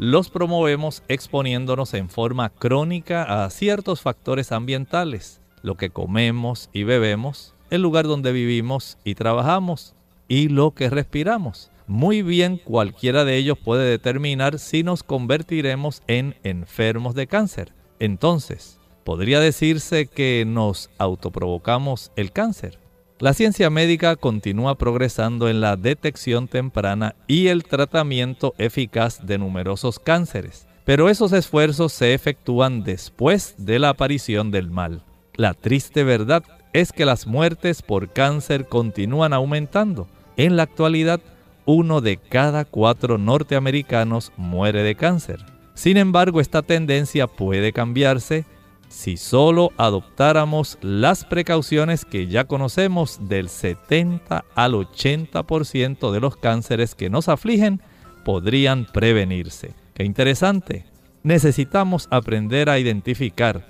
[0.00, 7.54] los promovemos exponiéndonos en forma crónica a ciertos factores ambientales, lo que comemos y bebemos,
[7.68, 9.94] el lugar donde vivimos y trabajamos
[10.26, 11.70] y lo que respiramos.
[11.86, 17.74] Muy bien, cualquiera de ellos puede determinar si nos convertiremos en enfermos de cáncer.
[17.98, 22.78] Entonces, ¿podría decirse que nos autoprovocamos el cáncer?
[23.20, 29.98] La ciencia médica continúa progresando en la detección temprana y el tratamiento eficaz de numerosos
[29.98, 35.04] cánceres, pero esos esfuerzos se efectúan después de la aparición del mal.
[35.34, 40.08] La triste verdad es que las muertes por cáncer continúan aumentando.
[40.38, 41.20] En la actualidad,
[41.66, 45.44] uno de cada cuatro norteamericanos muere de cáncer.
[45.74, 48.46] Sin embargo, esta tendencia puede cambiarse
[48.90, 56.96] si solo adoptáramos las precauciones que ya conocemos del 70 al 80% de los cánceres
[56.96, 57.80] que nos afligen,
[58.24, 59.74] podrían prevenirse.
[59.94, 60.84] Qué interesante.
[61.22, 63.68] Necesitamos aprender a identificar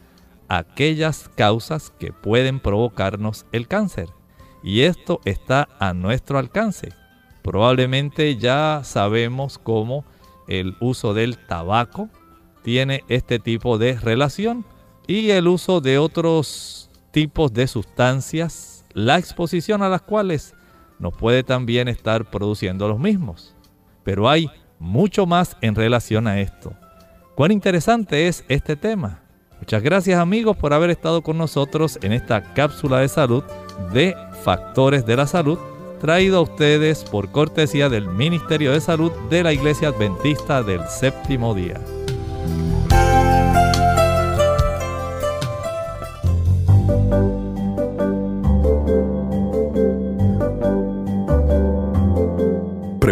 [0.48, 4.08] aquellas causas que pueden provocarnos el cáncer.
[4.62, 6.94] Y esto está a nuestro alcance.
[7.42, 10.04] Probablemente ya sabemos cómo
[10.48, 12.08] el uso del tabaco
[12.62, 14.64] tiene este tipo de relación
[15.10, 20.54] y el uso de otros tipos de sustancias, la exposición a las cuales
[21.00, 23.56] nos puede también estar produciendo los mismos.
[24.04, 26.74] Pero hay mucho más en relación a esto.
[27.34, 29.20] Cuán interesante es este tema.
[29.58, 33.42] Muchas gracias amigos por haber estado con nosotros en esta cápsula de salud
[33.92, 35.58] de Factores de la Salud,
[36.00, 41.52] traído a ustedes por cortesía del Ministerio de Salud de la Iglesia Adventista del Séptimo
[41.52, 41.80] Día.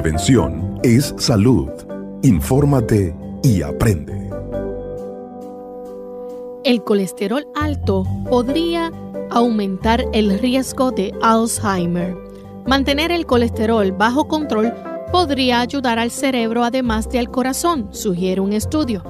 [0.00, 1.68] Prevención es salud.
[2.22, 4.30] Infórmate y aprende.
[6.62, 8.92] El colesterol alto podría
[9.30, 12.16] aumentar el riesgo de Alzheimer.
[12.64, 14.72] Mantener el colesterol bajo control
[15.10, 19.02] podría ayudar al cerebro además de al corazón, sugiere un estudio.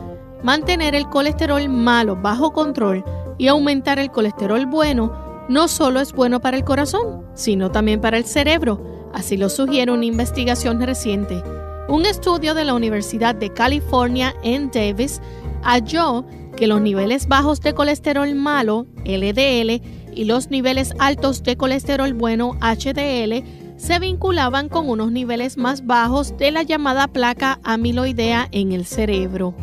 [0.42, 3.04] Mantener el colesterol malo bajo control
[3.36, 5.12] y aumentar el colesterol bueno
[5.50, 9.92] no solo es bueno para el corazón, sino también para el cerebro Así lo sugiere
[9.92, 11.42] una investigación reciente.
[11.88, 15.20] Un estudio de la Universidad de California en Davis
[15.62, 16.24] halló
[16.56, 19.80] que los niveles bajos de colesterol malo, LDL,
[20.14, 23.44] y los niveles altos de colesterol bueno, HDL,
[23.76, 29.54] se vinculaban con unos niveles más bajos de la llamada placa amiloidea en el cerebro.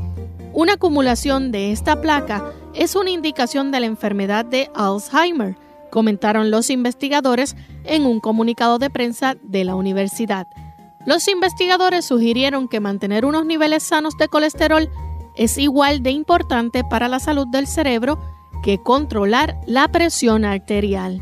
[0.53, 5.57] Una acumulación de esta placa es una indicación de la enfermedad de Alzheimer,
[5.91, 7.57] comentaron los investigadores
[7.87, 10.47] en un comunicado de prensa de la universidad.
[11.05, 14.89] Los investigadores sugirieron que mantener unos niveles sanos de colesterol
[15.35, 18.19] es igual de importante para la salud del cerebro
[18.63, 21.21] que controlar la presión arterial.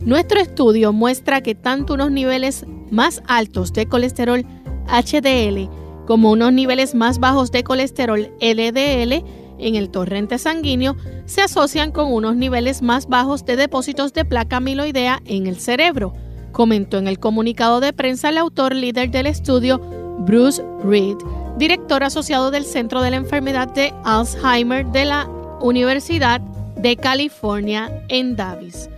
[0.00, 4.44] Nuestro estudio muestra que tanto unos niveles más altos de colesterol
[4.86, 5.70] HDL
[6.06, 9.24] como unos niveles más bajos de colesterol LDL
[9.60, 10.96] en el torrente sanguíneo
[11.26, 16.12] se asocian con unos niveles más bajos de depósitos de placa amiloidea en el cerebro,
[16.52, 19.78] comentó en el comunicado de prensa el autor líder del estudio,
[20.20, 21.16] Bruce Reed,
[21.56, 25.28] director asociado del Centro de la Enfermedad de Alzheimer de la
[25.60, 26.40] Universidad
[26.76, 28.88] de California en Davis.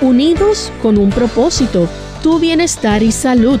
[0.00, 1.86] Unidos con un propósito,
[2.22, 3.60] tu bienestar y salud.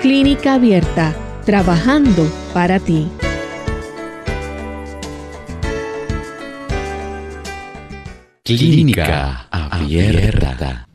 [0.00, 1.12] Clínica Abierta,
[1.44, 3.08] trabajando para ti.
[8.44, 10.86] Clínica Abierta.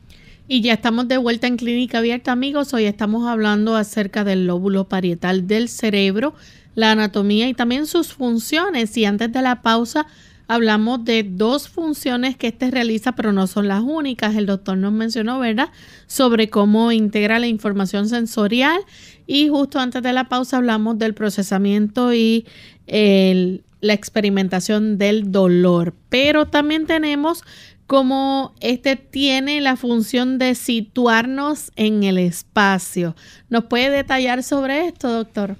[0.48, 2.72] Y ya estamos de vuelta en Clínica Abierta, amigos.
[2.72, 6.34] Hoy estamos hablando acerca del lóbulo parietal del cerebro,
[6.74, 8.96] la anatomía y también sus funciones.
[8.96, 10.06] Y antes de la pausa,
[10.46, 14.36] hablamos de dos funciones que éste realiza, pero no son las únicas.
[14.36, 15.70] El doctor nos mencionó, ¿verdad?,
[16.06, 18.80] sobre cómo integra la información sensorial
[19.26, 22.46] y justo antes de la pausa hablamos del procesamiento y
[22.86, 25.94] la experimentación del dolor.
[26.08, 27.42] Pero también tenemos
[27.86, 33.14] cómo este tiene la función de situarnos en el espacio.
[33.50, 35.56] ¿Nos puede detallar sobre esto, doctor?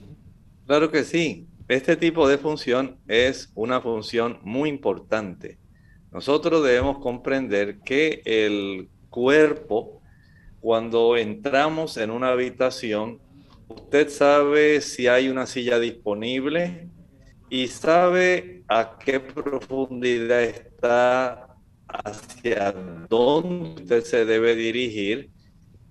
[0.66, 1.46] Claro que sí.
[1.66, 5.58] Este tipo de función es una función muy importante.
[6.12, 10.02] Nosotros debemos comprender que el cuerpo,
[10.60, 13.18] cuando entramos en una habitación,
[13.66, 16.90] usted sabe si hay una silla disponible
[17.48, 21.56] y sabe a qué profundidad está,
[21.88, 22.72] hacia
[23.08, 25.30] dónde usted se debe dirigir,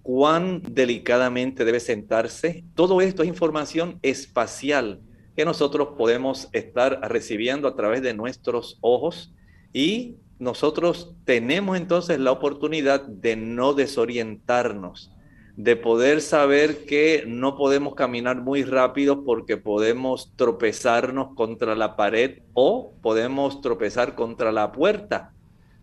[0.03, 2.63] cuán delicadamente debe sentarse.
[2.75, 5.01] Todo esto es información espacial
[5.35, 9.33] que nosotros podemos estar recibiendo a través de nuestros ojos.
[9.73, 15.11] Y nosotros tenemos entonces la oportunidad de no desorientarnos,
[15.55, 22.39] de poder saber que no podemos caminar muy rápido porque podemos tropezarnos contra la pared
[22.53, 25.31] o podemos tropezar contra la puerta,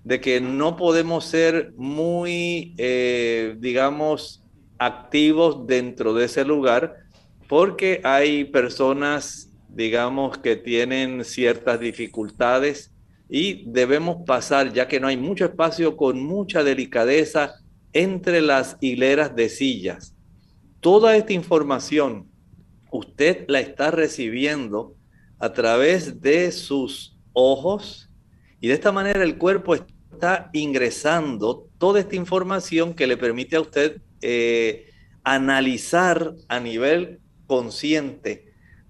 [0.05, 4.43] de que no podemos ser muy, eh, digamos,
[4.79, 6.97] activos dentro de ese lugar
[7.51, 12.93] porque hay personas, digamos, que tienen ciertas dificultades
[13.29, 17.55] y debemos pasar, ya que no hay mucho espacio, con mucha delicadeza
[17.93, 20.15] entre las hileras de sillas.
[20.79, 22.31] Toda esta información
[22.93, 24.95] usted la está recibiendo
[25.41, 28.13] a través de sus ojos
[28.61, 33.61] y de esta manera el cuerpo está ingresando toda esta información que le permite a
[33.61, 34.89] usted eh,
[35.25, 37.19] analizar a nivel
[37.51, 38.45] consciente,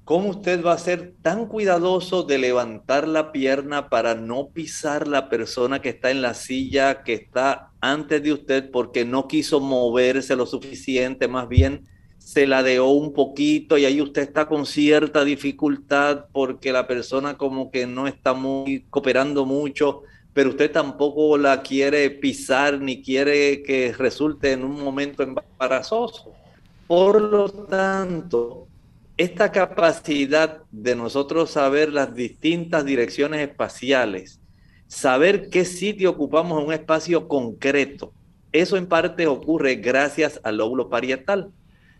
[0.04, 5.30] ¿cómo usted va a ser tan cuidadoso de levantar la pierna para no pisar la
[5.30, 10.36] persona que está en la silla, que está antes de usted, porque no quiso moverse
[10.36, 11.88] lo suficiente, más bien
[12.18, 17.70] se ladeó un poquito y ahí usted está con cierta dificultad porque la persona como
[17.70, 20.02] que no está muy cooperando mucho,
[20.34, 26.34] pero usted tampoco la quiere pisar ni quiere que resulte en un momento embarazoso.
[26.90, 28.66] Por lo tanto,
[29.16, 34.40] esta capacidad de nosotros saber las distintas direcciones espaciales,
[34.88, 38.12] saber qué sitio ocupamos en un espacio concreto,
[38.50, 41.52] eso en parte ocurre gracias al lóbulo parietal.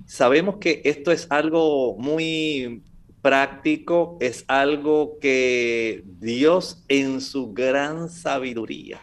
[0.07, 2.83] Sabemos que esto es algo muy
[3.23, 9.01] práctico, es algo que Dios en su gran sabiduría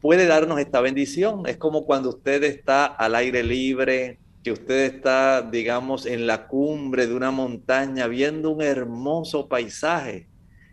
[0.00, 1.42] puede darnos esta bendición.
[1.48, 7.06] Es como cuando usted está al aire libre, que usted está, digamos, en la cumbre
[7.06, 10.28] de una montaña viendo un hermoso paisaje.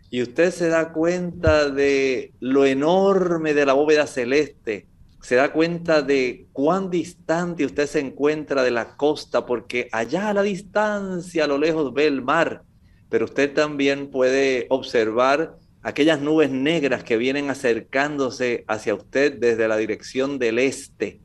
[0.08, 4.86] y usted se da cuenta de lo enorme de la bóveda celeste,
[5.20, 10.34] se da cuenta de cuán distante usted se encuentra de la costa, porque allá a
[10.34, 12.62] la distancia, a lo lejos ve el mar,
[13.08, 19.76] pero usted también puede observar aquellas nubes negras que vienen acercándose hacia usted desde la
[19.76, 21.20] dirección del este.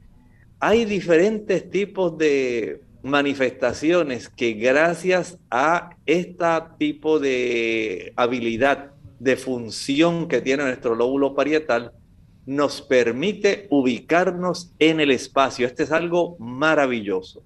[0.63, 6.45] Hay diferentes tipos de manifestaciones que gracias a este
[6.77, 11.93] tipo de habilidad, de función que tiene nuestro lóbulo parietal,
[12.45, 15.65] nos permite ubicarnos en el espacio.
[15.65, 17.43] Este es algo maravilloso.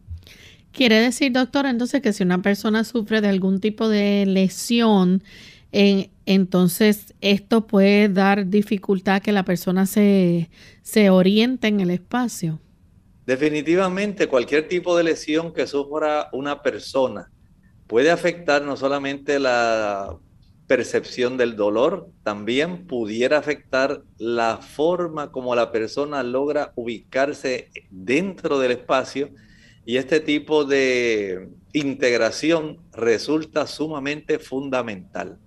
[0.73, 5.23] Quiere decir, doctor, entonces que si una persona sufre de algún tipo de lesión,
[5.71, 10.49] entonces esto puede dar dificultad que la persona se,
[10.81, 12.59] se oriente en el espacio.
[13.25, 17.31] Definitivamente, cualquier tipo de lesión que sufra una persona
[17.87, 20.17] puede afectar no solamente la
[20.67, 28.71] percepción del dolor, también pudiera afectar la forma como la persona logra ubicarse dentro del
[28.71, 29.29] espacio
[29.85, 35.37] y este tipo de integración resulta sumamente fundamental.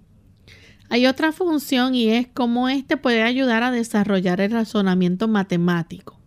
[0.91, 6.18] Hay otra función y es cómo este puede ayudar a desarrollar el razonamiento matemático.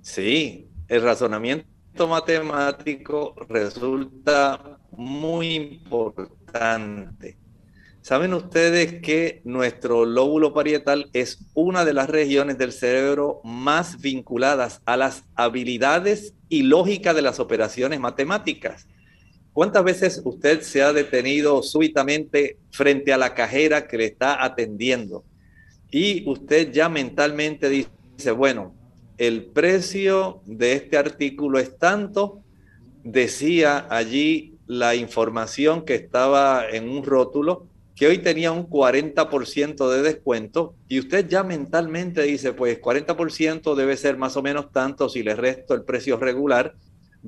[0.00, 7.36] Sí, el razonamiento matemático resulta muy importante.
[8.00, 14.80] ¿Saben ustedes que nuestro lóbulo parietal es una de las regiones del cerebro más vinculadas
[14.86, 18.88] a las habilidades y lógica de las operaciones matemáticas?
[19.52, 25.24] ¿Cuántas veces usted se ha detenido súbitamente frente a la cajera que le está atendiendo
[25.90, 28.77] y usted ya mentalmente dice, bueno,
[29.18, 32.40] el precio de este artículo es tanto,
[33.02, 37.66] decía allí la información que estaba en un rótulo,
[37.96, 43.96] que hoy tenía un 40% de descuento y usted ya mentalmente dice, pues 40% debe
[43.96, 46.76] ser más o menos tanto, si le resto el precio regular,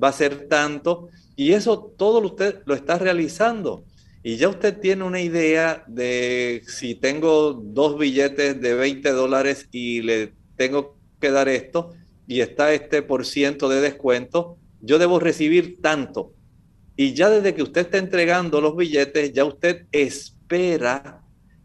[0.01, 3.83] va a ser tanto, y eso todo usted lo está realizando.
[4.23, 10.03] Y ya usted tiene una idea de si tengo dos billetes de 20 dólares y
[10.03, 11.93] le tengo que dar esto
[12.27, 16.33] y está este por ciento de descuento, yo debo recibir tanto.
[16.97, 21.21] Y ya desde que usted está entregando los billetes, ya usted espera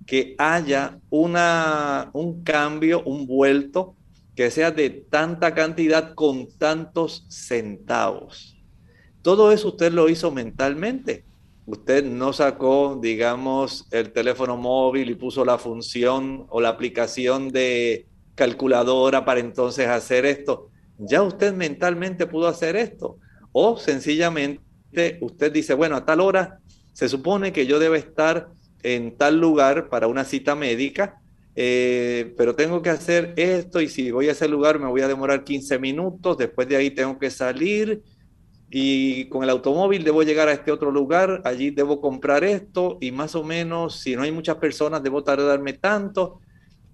[0.07, 3.97] que haya una, un cambio, un vuelto,
[4.37, 8.57] que sea de tanta cantidad con tantos centavos.
[9.23, 11.25] Todo eso usted lo hizo mentalmente.
[11.65, 18.07] Usted no sacó, digamos, el teléfono móvil y puso la función o la aplicación de
[18.37, 20.71] calculadora para entonces hacer esto.
[20.99, 23.19] Ya usted mentalmente pudo hacer esto.
[23.51, 26.61] O sencillamente usted dice, bueno, a tal hora
[26.93, 28.49] se supone que yo debo estar
[28.83, 31.21] en tal lugar para una cita médica,
[31.57, 35.09] eh, pero tengo que hacer esto y si voy a ese lugar me voy a
[35.09, 38.03] demorar 15 minutos, después de ahí tengo que salir
[38.71, 43.11] y con el automóvil debo llegar a este otro lugar, allí debo comprar esto y
[43.11, 46.41] más o menos, si no hay muchas personas, debo tardarme tanto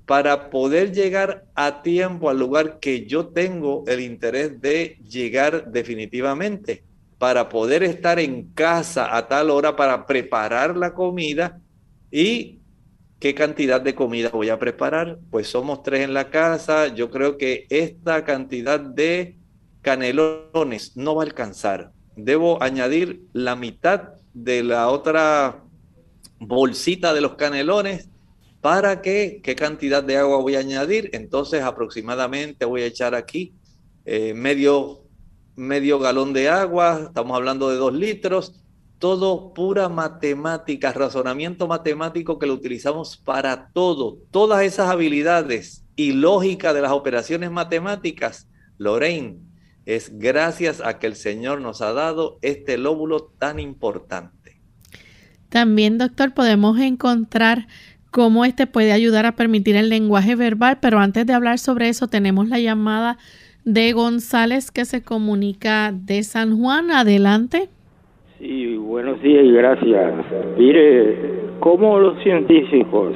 [0.06, 6.84] para poder llegar a tiempo al lugar que yo tengo el interés de llegar definitivamente,
[7.18, 11.60] para poder estar en casa a tal hora para preparar la comida
[12.10, 12.58] y
[13.20, 15.20] qué cantidad de comida voy a preparar.
[15.30, 19.36] Pues somos tres en la casa, yo creo que esta cantidad de
[19.82, 21.92] canelones no va a alcanzar.
[22.16, 25.62] Debo añadir la mitad de la otra
[26.40, 28.08] bolsita de los canelones
[28.62, 29.40] ¿Para qué?
[29.42, 31.10] ¿Qué cantidad de agua voy a añadir?
[31.14, 33.54] Entonces aproximadamente voy a echar aquí
[34.04, 35.00] eh, medio,
[35.56, 38.62] medio galón de agua, estamos hablando de dos litros,
[39.00, 44.18] todo pura matemática, razonamiento matemático que lo utilizamos para todo.
[44.30, 48.48] Todas esas habilidades y lógica de las operaciones matemáticas,
[48.78, 49.40] Lorraine,
[49.86, 54.62] es gracias a que el Señor nos ha dado este lóbulo tan importante.
[55.52, 57.66] También, doctor, podemos encontrar
[58.12, 62.06] cómo este puede ayudar a permitir el lenguaje verbal, pero antes de hablar sobre eso
[62.06, 63.16] tenemos la llamada
[63.64, 66.90] de González que se comunica de San Juan.
[66.90, 67.68] Adelante.
[68.38, 70.12] Sí, buenos días y gracias.
[70.58, 71.16] Mire,
[71.60, 73.14] ¿cómo los científicos,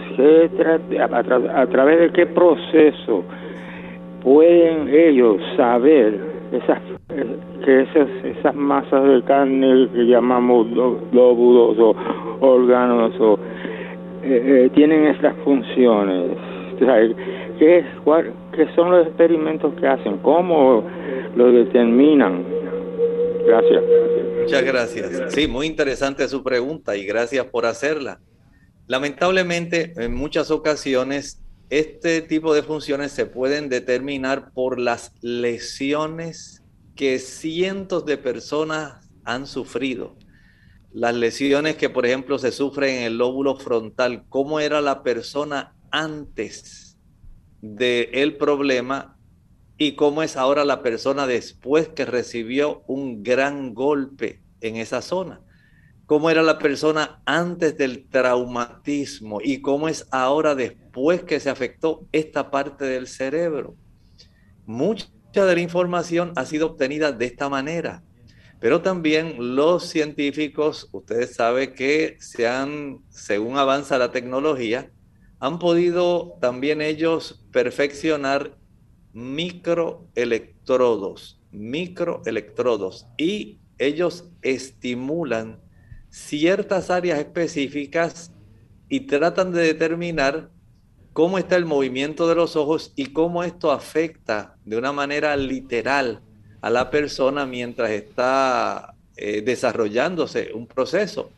[0.99, 3.22] a, través de qué proceso
[4.22, 6.18] pueden ellos saber
[6.53, 6.80] esas
[7.64, 10.66] que esas, esas masas de carne que llamamos
[11.12, 11.97] lóbulos o
[12.40, 13.38] órganos o
[14.27, 16.37] eh, eh, tienen estas funciones.
[17.59, 17.85] ¿qué, es,
[18.55, 20.18] ¿Qué son los experimentos que hacen?
[20.18, 20.85] ¿Cómo
[21.37, 22.45] lo determinan?
[23.47, 23.83] Gracias.
[24.43, 25.35] Muchas gracias.
[25.35, 28.20] Sí, muy interesante su pregunta y gracias por hacerla.
[28.87, 36.62] Lamentablemente, en muchas ocasiones, este tipo de funciones se pueden determinar por las lesiones
[36.95, 40.14] que cientos de personas han sufrido.
[40.97, 45.76] Las lesiones que, por ejemplo, se sufren en el lóbulo frontal, cómo era la persona
[45.90, 46.97] antes
[47.61, 49.18] del problema
[49.76, 55.42] y cómo es ahora la persona después que recibió un gran golpe en esa zona.
[56.07, 62.09] Cómo era la persona antes del traumatismo y cómo es ahora después que se afectó
[62.11, 63.76] esta parte del cerebro.
[64.64, 68.03] Mucha de la información ha sido obtenida de esta manera.
[68.61, 74.90] Pero también los científicos, ustedes saben que se han, según avanza la tecnología,
[75.38, 78.57] han podido también ellos perfeccionar
[79.12, 85.61] microelectrodos, microelectrodos, y ellos estimulan
[86.09, 88.32] ciertas áreas específicas
[88.88, 90.50] y tratan de determinar
[91.12, 96.22] cómo está el movimiento de los ojos y cómo esto afecta de una manera literal
[96.67, 101.31] a la persona mientras está eh, desarrollándose un proceso.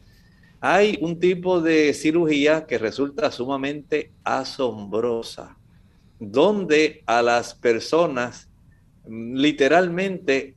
[0.59, 5.55] Hay un tipo de cirugía que resulta sumamente asombrosa,
[6.19, 8.49] donde a las personas
[9.07, 10.55] mm, literalmente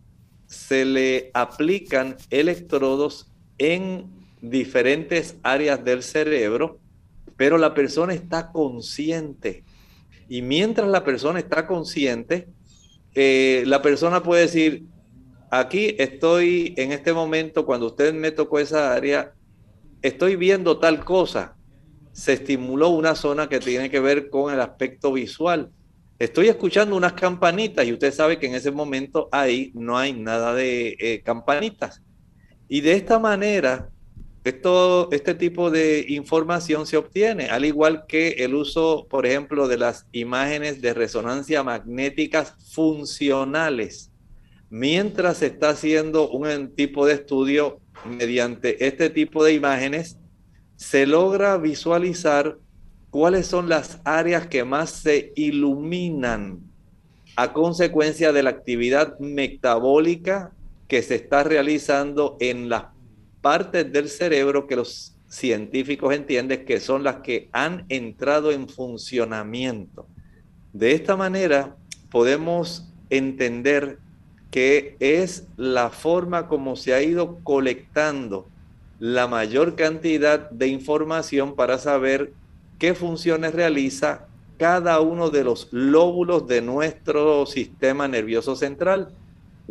[0.47, 4.05] se le aplican electrodos en
[4.41, 6.79] diferentes áreas del cerebro
[7.41, 9.63] pero la persona está consciente.
[10.29, 12.47] Y mientras la persona está consciente,
[13.13, 14.85] eh, la persona puede decir,
[15.49, 19.33] aquí estoy en este momento, cuando usted me tocó esa área,
[20.01, 21.55] estoy viendo tal cosa.
[22.13, 25.71] Se estimuló una zona que tiene que ver con el aspecto visual.
[26.19, 30.53] Estoy escuchando unas campanitas y usted sabe que en ese momento ahí no hay nada
[30.53, 32.01] de eh, campanitas.
[32.67, 33.89] Y de esta manera,
[34.43, 39.77] esto, este tipo de información se obtiene, al igual que el uso, por ejemplo, de
[39.77, 44.09] las imágenes de resonancia magnéticas funcionales.
[44.71, 50.17] Mientras se está haciendo un tipo de estudio mediante este tipo de imágenes,
[50.75, 52.57] se logra visualizar
[53.11, 56.61] cuáles son las áreas que más se iluminan
[57.35, 60.51] a consecuencia de la actividad metabólica
[60.87, 62.85] que se está realizando en las
[63.41, 70.07] partes del cerebro que los científicos entienden que son las que han entrado en funcionamiento.
[70.73, 71.75] De esta manera
[72.09, 73.99] podemos entender
[74.51, 78.47] que es la forma como se ha ido colectando
[78.99, 82.33] la mayor cantidad de información para saber
[82.77, 84.27] qué funciones realiza
[84.57, 89.15] cada uno de los lóbulos de nuestro sistema nervioso central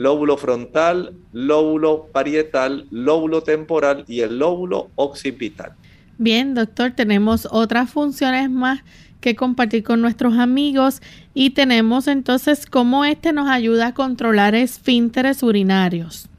[0.00, 5.74] lóbulo frontal, lóbulo parietal, lóbulo temporal y el lóbulo occipital.
[6.16, 8.80] Bien, doctor, tenemos otras funciones más
[9.20, 11.02] que compartir con nuestros amigos
[11.34, 16.30] y tenemos entonces cómo este nos ayuda a controlar esfínteres urinarios.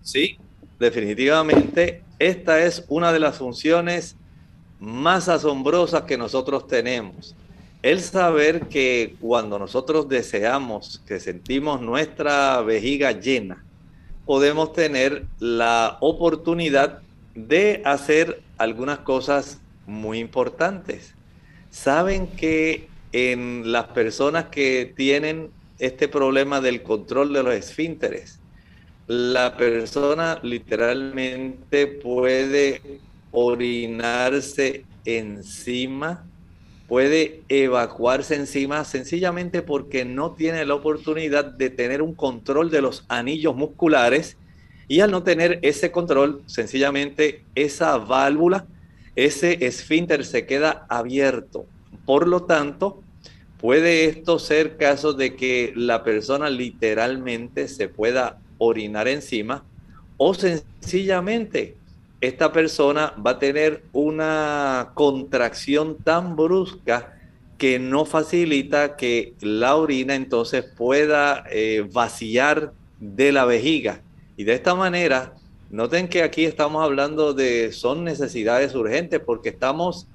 [0.00, 0.38] Sí,
[0.78, 4.16] definitivamente esta es una de las funciones
[4.80, 7.36] más asombrosas que nosotros tenemos
[7.82, 13.64] el saber que cuando nosotros deseamos, que sentimos nuestra vejiga llena,
[14.24, 17.00] podemos tener la oportunidad
[17.34, 21.14] de hacer algunas cosas muy importantes.
[21.70, 28.38] Saben que en las personas que tienen este problema del control de los esfínteres,
[29.08, 33.00] la persona literalmente puede
[33.32, 36.24] orinarse encima
[36.92, 43.06] puede evacuarse encima sencillamente porque no tiene la oportunidad de tener un control de los
[43.08, 44.36] anillos musculares
[44.88, 48.66] y al no tener ese control, sencillamente esa válvula,
[49.16, 51.64] ese esfínter se queda abierto.
[52.04, 53.02] Por lo tanto,
[53.58, 59.64] puede esto ser caso de que la persona literalmente se pueda orinar encima
[60.18, 61.74] o sencillamente
[62.22, 67.18] esta persona va a tener una contracción tan brusca
[67.58, 74.02] que no facilita que la orina entonces pueda eh, vaciar de la vejiga.
[74.36, 75.34] Y de esta manera,
[75.70, 80.06] noten que aquí estamos hablando de, son necesidades urgentes porque estamos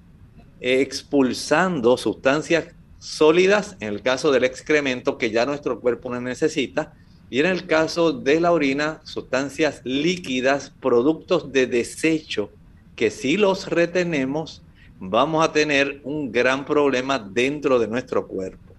[0.61, 2.67] expulsando sustancias
[2.99, 6.93] sólidas, en el caso del excremento, que ya nuestro cuerpo no necesita,
[7.29, 12.49] y en el caso de la orina, sustancias líquidas, productos de desecho,
[12.95, 14.61] que si los retenemos,
[14.99, 18.73] vamos a tener un gran problema dentro de nuestro cuerpo.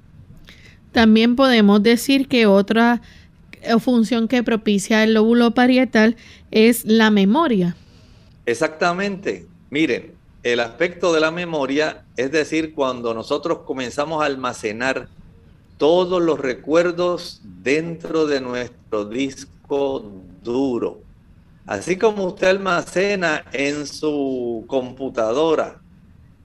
[0.92, 3.02] También podemos decir que otra
[3.60, 6.16] eh, función que propicia el lóbulo parietal
[6.50, 7.76] es la memoria.
[8.46, 9.46] Exactamente.
[9.70, 15.08] Miren, el aspecto de la memoria, es decir, cuando nosotros comenzamos a almacenar
[15.78, 20.12] todos los recuerdos dentro de nuestro disco
[20.42, 21.00] duro.
[21.66, 25.80] Así como usted almacena en su computadora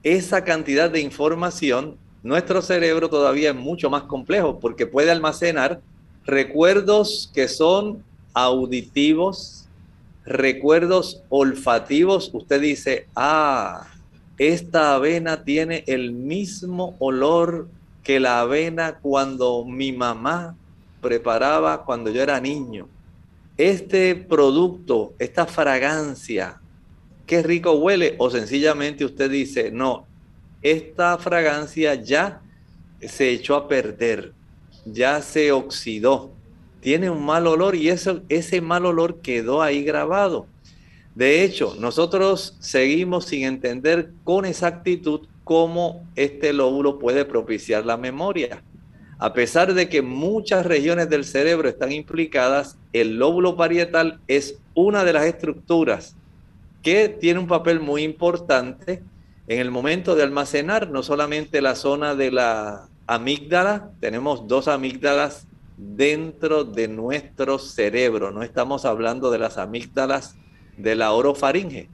[0.02, 5.80] esa cantidad de información, nuestro cerebro todavía es mucho más complejo porque puede almacenar
[6.26, 8.04] recuerdos que son
[8.34, 9.66] auditivos,
[10.24, 12.30] recuerdos olfativos.
[12.32, 13.86] Usted dice, ah,
[14.36, 17.68] esta avena tiene el mismo olor
[18.04, 20.54] que la avena cuando mi mamá
[21.00, 22.86] preparaba cuando yo era niño.
[23.56, 26.60] Este producto, esta fragancia,
[27.26, 30.06] qué rico huele, o sencillamente usted dice, no,
[30.62, 32.42] esta fragancia ya
[33.00, 34.32] se echó a perder,
[34.84, 36.30] ya se oxidó,
[36.80, 40.46] tiene un mal olor y eso, ese mal olor quedó ahí grabado.
[41.14, 48.62] De hecho, nosotros seguimos sin entender con exactitud cómo este lóbulo puede propiciar la memoria.
[49.18, 55.04] A pesar de que muchas regiones del cerebro están implicadas, el lóbulo parietal es una
[55.04, 56.16] de las estructuras
[56.82, 59.02] que tiene un papel muy importante
[59.46, 65.46] en el momento de almacenar no solamente la zona de la amígdala, tenemos dos amígdalas
[65.76, 70.36] dentro de nuestro cerebro, no estamos hablando de las amígdalas
[70.76, 71.88] de la orofaringe,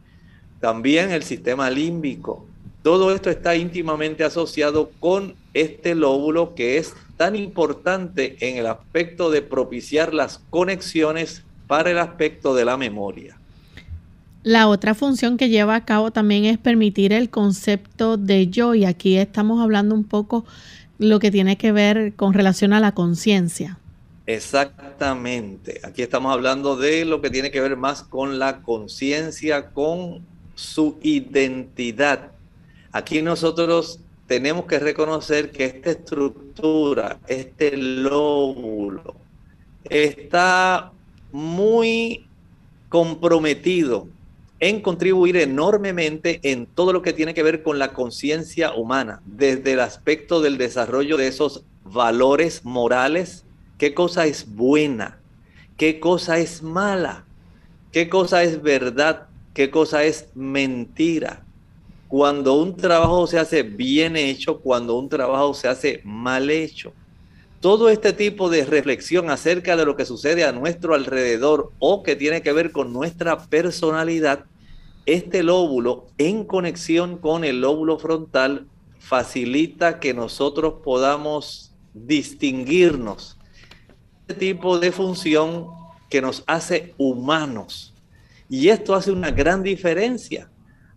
[0.61, 2.46] también el sistema límbico.
[2.83, 9.31] Todo esto está íntimamente asociado con este lóbulo que es tan importante en el aspecto
[9.31, 13.37] de propiciar las conexiones para el aspecto de la memoria.
[14.43, 18.87] La otra función que lleva a cabo también es permitir el concepto de yo y
[18.87, 20.47] aquí estamos hablando un poco
[20.99, 23.78] lo que tiene que ver con relación a la conciencia.
[24.26, 25.81] Exactamente.
[25.83, 30.20] Aquí estamos hablando de lo que tiene que ver más con la conciencia, con
[30.55, 32.31] su identidad.
[32.93, 39.14] Aquí nosotros tenemos que reconocer que esta estructura, este lóbulo,
[39.84, 40.93] está
[41.32, 42.26] muy
[42.88, 44.09] comprometido
[44.61, 49.72] en contribuir enormemente en todo lo que tiene que ver con la conciencia humana, desde
[49.72, 53.45] el aspecto del desarrollo de esos valores morales,
[53.78, 55.18] qué cosa es buena,
[55.78, 57.24] qué cosa es mala,
[57.91, 61.43] qué cosa es verdad, qué cosa es mentira.
[62.11, 66.92] Cuando un trabajo se hace bien hecho, cuando un trabajo se hace mal hecho.
[67.61, 72.16] Todo este tipo de reflexión acerca de lo que sucede a nuestro alrededor o que
[72.16, 74.44] tiene que ver con nuestra personalidad,
[75.06, 78.66] este lóbulo en conexión con el lóbulo frontal
[78.98, 83.38] facilita que nosotros podamos distinguirnos
[84.34, 85.68] tipo de función
[86.08, 87.94] que nos hace humanos.
[88.48, 90.48] Y esto hace una gran diferencia.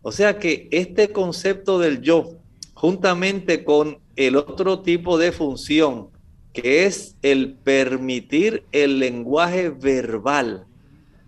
[0.03, 2.35] O sea que este concepto del yo,
[2.73, 6.09] juntamente con el otro tipo de función,
[6.51, 10.65] que es el permitir el lenguaje verbal.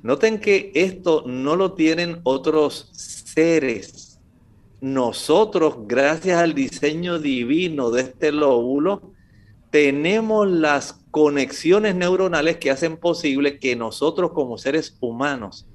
[0.03, 4.19] Noten que esto no lo tienen otros seres.
[4.81, 9.13] Nosotros, gracias al diseño divino de este lóbulo,
[9.71, 15.65] tenemos las conexiones neuronales que hacen posible que nosotros como seres humanos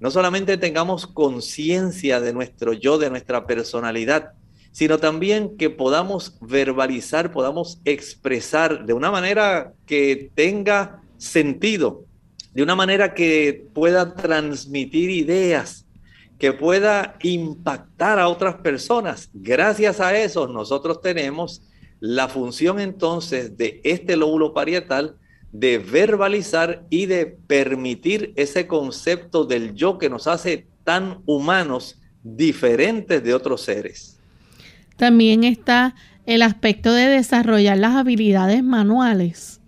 [0.00, 4.32] no solamente tengamos conciencia de nuestro yo, de nuestra personalidad,
[4.72, 12.06] sino también que podamos verbalizar, podamos expresar de una manera que tenga sentido,
[12.54, 15.86] de una manera que pueda transmitir ideas,
[16.38, 19.28] que pueda impactar a otras personas.
[19.34, 21.62] Gracias a eso nosotros tenemos
[22.00, 25.16] la función entonces de este lóbulo parietal
[25.52, 33.22] de verbalizar y de permitir ese concepto del yo que nos hace tan humanos, diferentes
[33.24, 34.18] de otros seres.
[34.96, 35.94] También está
[36.26, 39.60] el aspecto de desarrollar las habilidades manuales.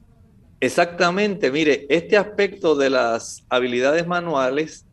[0.60, 4.84] Exactamente, mire, este aspecto de las habilidades manuales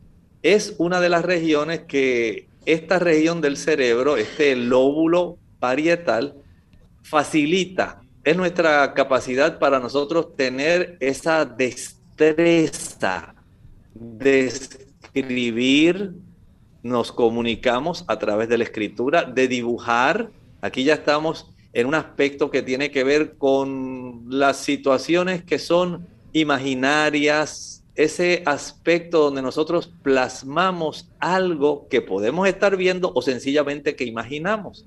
[0.42, 6.36] es una de las regiones que esta región del cerebro, este lóbulo parietal,
[7.04, 13.34] facilita, es nuestra capacidad para nosotros tener esa destreza
[13.96, 16.12] de escribir,
[16.84, 20.30] nos comunicamos a través de la escritura, de dibujar.
[20.62, 26.06] Aquí ya estamos en un aspecto que tiene que ver con las situaciones que son
[26.32, 34.86] imaginarias, ese aspecto donde nosotros plasmamos algo que podemos estar viendo o sencillamente que imaginamos.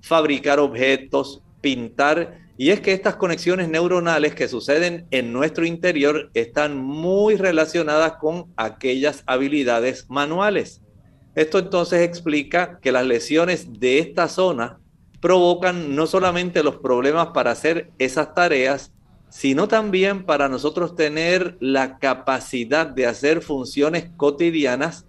[0.00, 2.47] Fabricar objetos, pintar.
[2.60, 8.52] Y es que estas conexiones neuronales que suceden en nuestro interior están muy relacionadas con
[8.56, 10.82] aquellas habilidades manuales.
[11.36, 14.80] Esto entonces explica que las lesiones de esta zona
[15.20, 18.92] provocan no solamente los problemas para hacer esas tareas,
[19.28, 25.06] sino también para nosotros tener la capacidad de hacer funciones cotidianas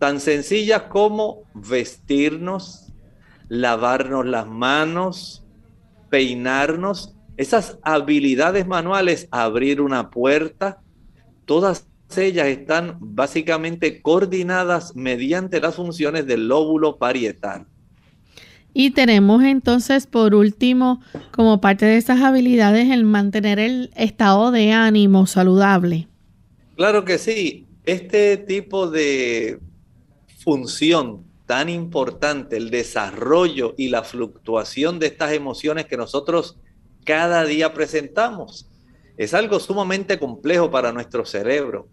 [0.00, 2.92] tan sencillas como vestirnos,
[3.48, 5.44] lavarnos las manos,
[6.10, 10.82] peinarnos, esas habilidades manuales, abrir una puerta,
[11.46, 11.86] todas
[12.16, 17.66] ellas están básicamente coordinadas mediante las funciones del lóbulo parietal.
[18.72, 21.00] Y tenemos entonces, por último,
[21.32, 26.08] como parte de esas habilidades, el mantener el estado de ánimo saludable.
[26.76, 27.66] Claro que sí.
[27.84, 29.58] Este tipo de
[30.38, 36.56] función tan importante, el desarrollo y la fluctuación de estas emociones que nosotros
[37.04, 38.68] cada día presentamos,
[39.16, 41.88] es algo sumamente complejo para nuestro cerebro.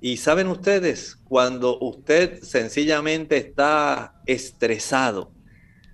[0.00, 5.30] Y saben ustedes, cuando usted sencillamente está estresado,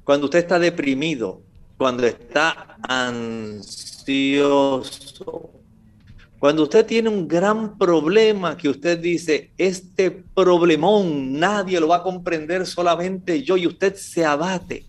[0.05, 1.43] cuando usted está deprimido,
[1.77, 3.91] cuando está ansioso,
[6.41, 12.03] cuando usted tiene un gran problema que usted dice, este problemón nadie lo va a
[12.03, 14.87] comprender, solamente yo, y usted se abate.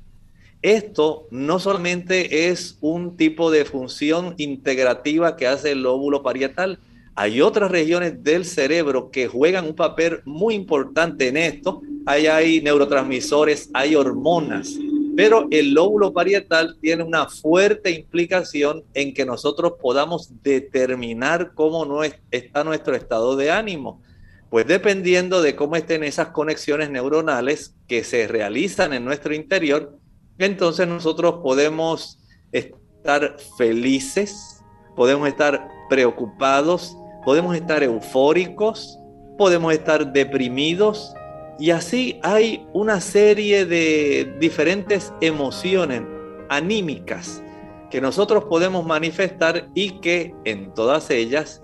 [0.61, 6.79] Esto no solamente es un tipo de función integrativa que hace el lóbulo parietal,
[7.15, 11.81] hay otras regiones del cerebro que juegan un papel muy importante en esto.
[12.05, 14.79] Ahí hay neurotransmisores, hay hormonas
[15.21, 22.01] pero el lóbulo parietal tiene una fuerte implicación en que nosotros podamos determinar cómo no
[22.31, 24.01] está nuestro estado de ánimo.
[24.49, 29.95] Pues dependiendo de cómo estén esas conexiones neuronales que se realizan en nuestro interior,
[30.39, 32.17] entonces nosotros podemos
[32.51, 34.63] estar felices,
[34.95, 38.97] podemos estar preocupados, podemos estar eufóricos,
[39.37, 41.13] podemos estar deprimidos,
[41.61, 46.01] y así hay una serie de diferentes emociones
[46.49, 47.43] anímicas
[47.91, 51.61] que nosotros podemos manifestar y que en todas ellas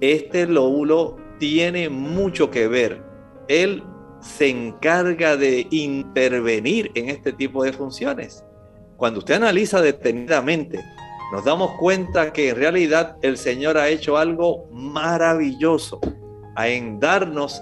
[0.00, 3.02] este lóbulo tiene mucho que ver.
[3.48, 3.82] Él
[4.20, 8.44] se encarga de intervenir en este tipo de funciones.
[8.96, 10.78] Cuando usted analiza detenidamente,
[11.32, 15.98] nos damos cuenta que en realidad el Señor ha hecho algo maravilloso
[16.56, 17.60] en darnos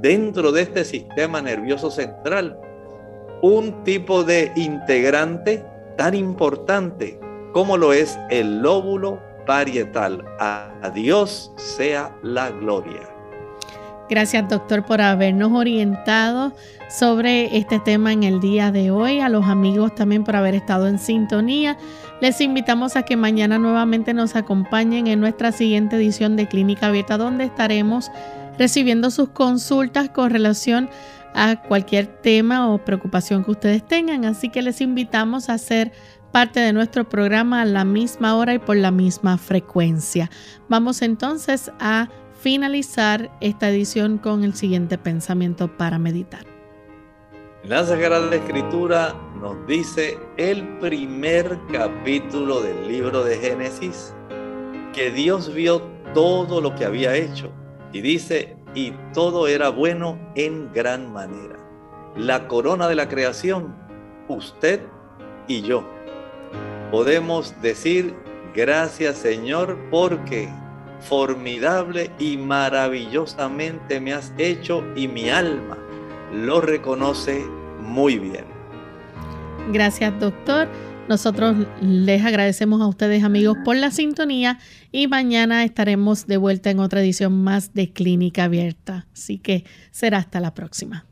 [0.00, 2.58] dentro de este sistema nervioso central
[3.42, 5.64] un tipo de integrante
[5.96, 7.20] tan importante
[7.52, 10.24] como lo es el lóbulo parietal.
[10.40, 13.14] A Dios sea la gloria.
[14.08, 16.52] Gracias doctor por habernos orientado
[16.90, 19.20] sobre este tema en el día de hoy.
[19.20, 21.78] A los amigos también por haber estado en sintonía.
[22.20, 27.16] Les invitamos a que mañana nuevamente nos acompañen en nuestra siguiente edición de Clínica Abierta
[27.16, 28.10] donde estaremos
[28.58, 30.88] recibiendo sus consultas con relación
[31.34, 34.24] a cualquier tema o preocupación que ustedes tengan.
[34.24, 35.92] Así que les invitamos a ser
[36.32, 40.30] parte de nuestro programa a la misma hora y por la misma frecuencia.
[40.68, 42.08] Vamos entonces a
[42.40, 46.44] finalizar esta edición con el siguiente pensamiento para meditar.
[47.64, 54.14] La Sagrada Escritura nos dice el primer capítulo del libro de Génesis
[54.92, 55.80] que Dios vio
[56.12, 57.50] todo lo que había hecho
[57.94, 61.56] y dice, y todo era bueno en gran manera.
[62.16, 63.74] La corona de la creación,
[64.28, 64.80] usted
[65.46, 65.84] y yo.
[66.90, 68.14] Podemos decir,
[68.52, 70.48] gracias Señor, porque
[71.00, 75.78] formidable y maravillosamente me has hecho y mi alma
[76.32, 77.44] lo reconoce
[77.80, 78.44] muy bien.
[79.72, 80.66] Gracias, doctor.
[81.08, 84.58] Nosotros les agradecemos a ustedes amigos por la sintonía
[84.90, 89.06] y mañana estaremos de vuelta en otra edición más de Clínica Abierta.
[89.12, 91.04] Así que será hasta la próxima.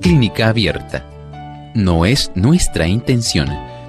[0.00, 1.08] Clínica Abierta.
[1.74, 3.48] No es nuestra intención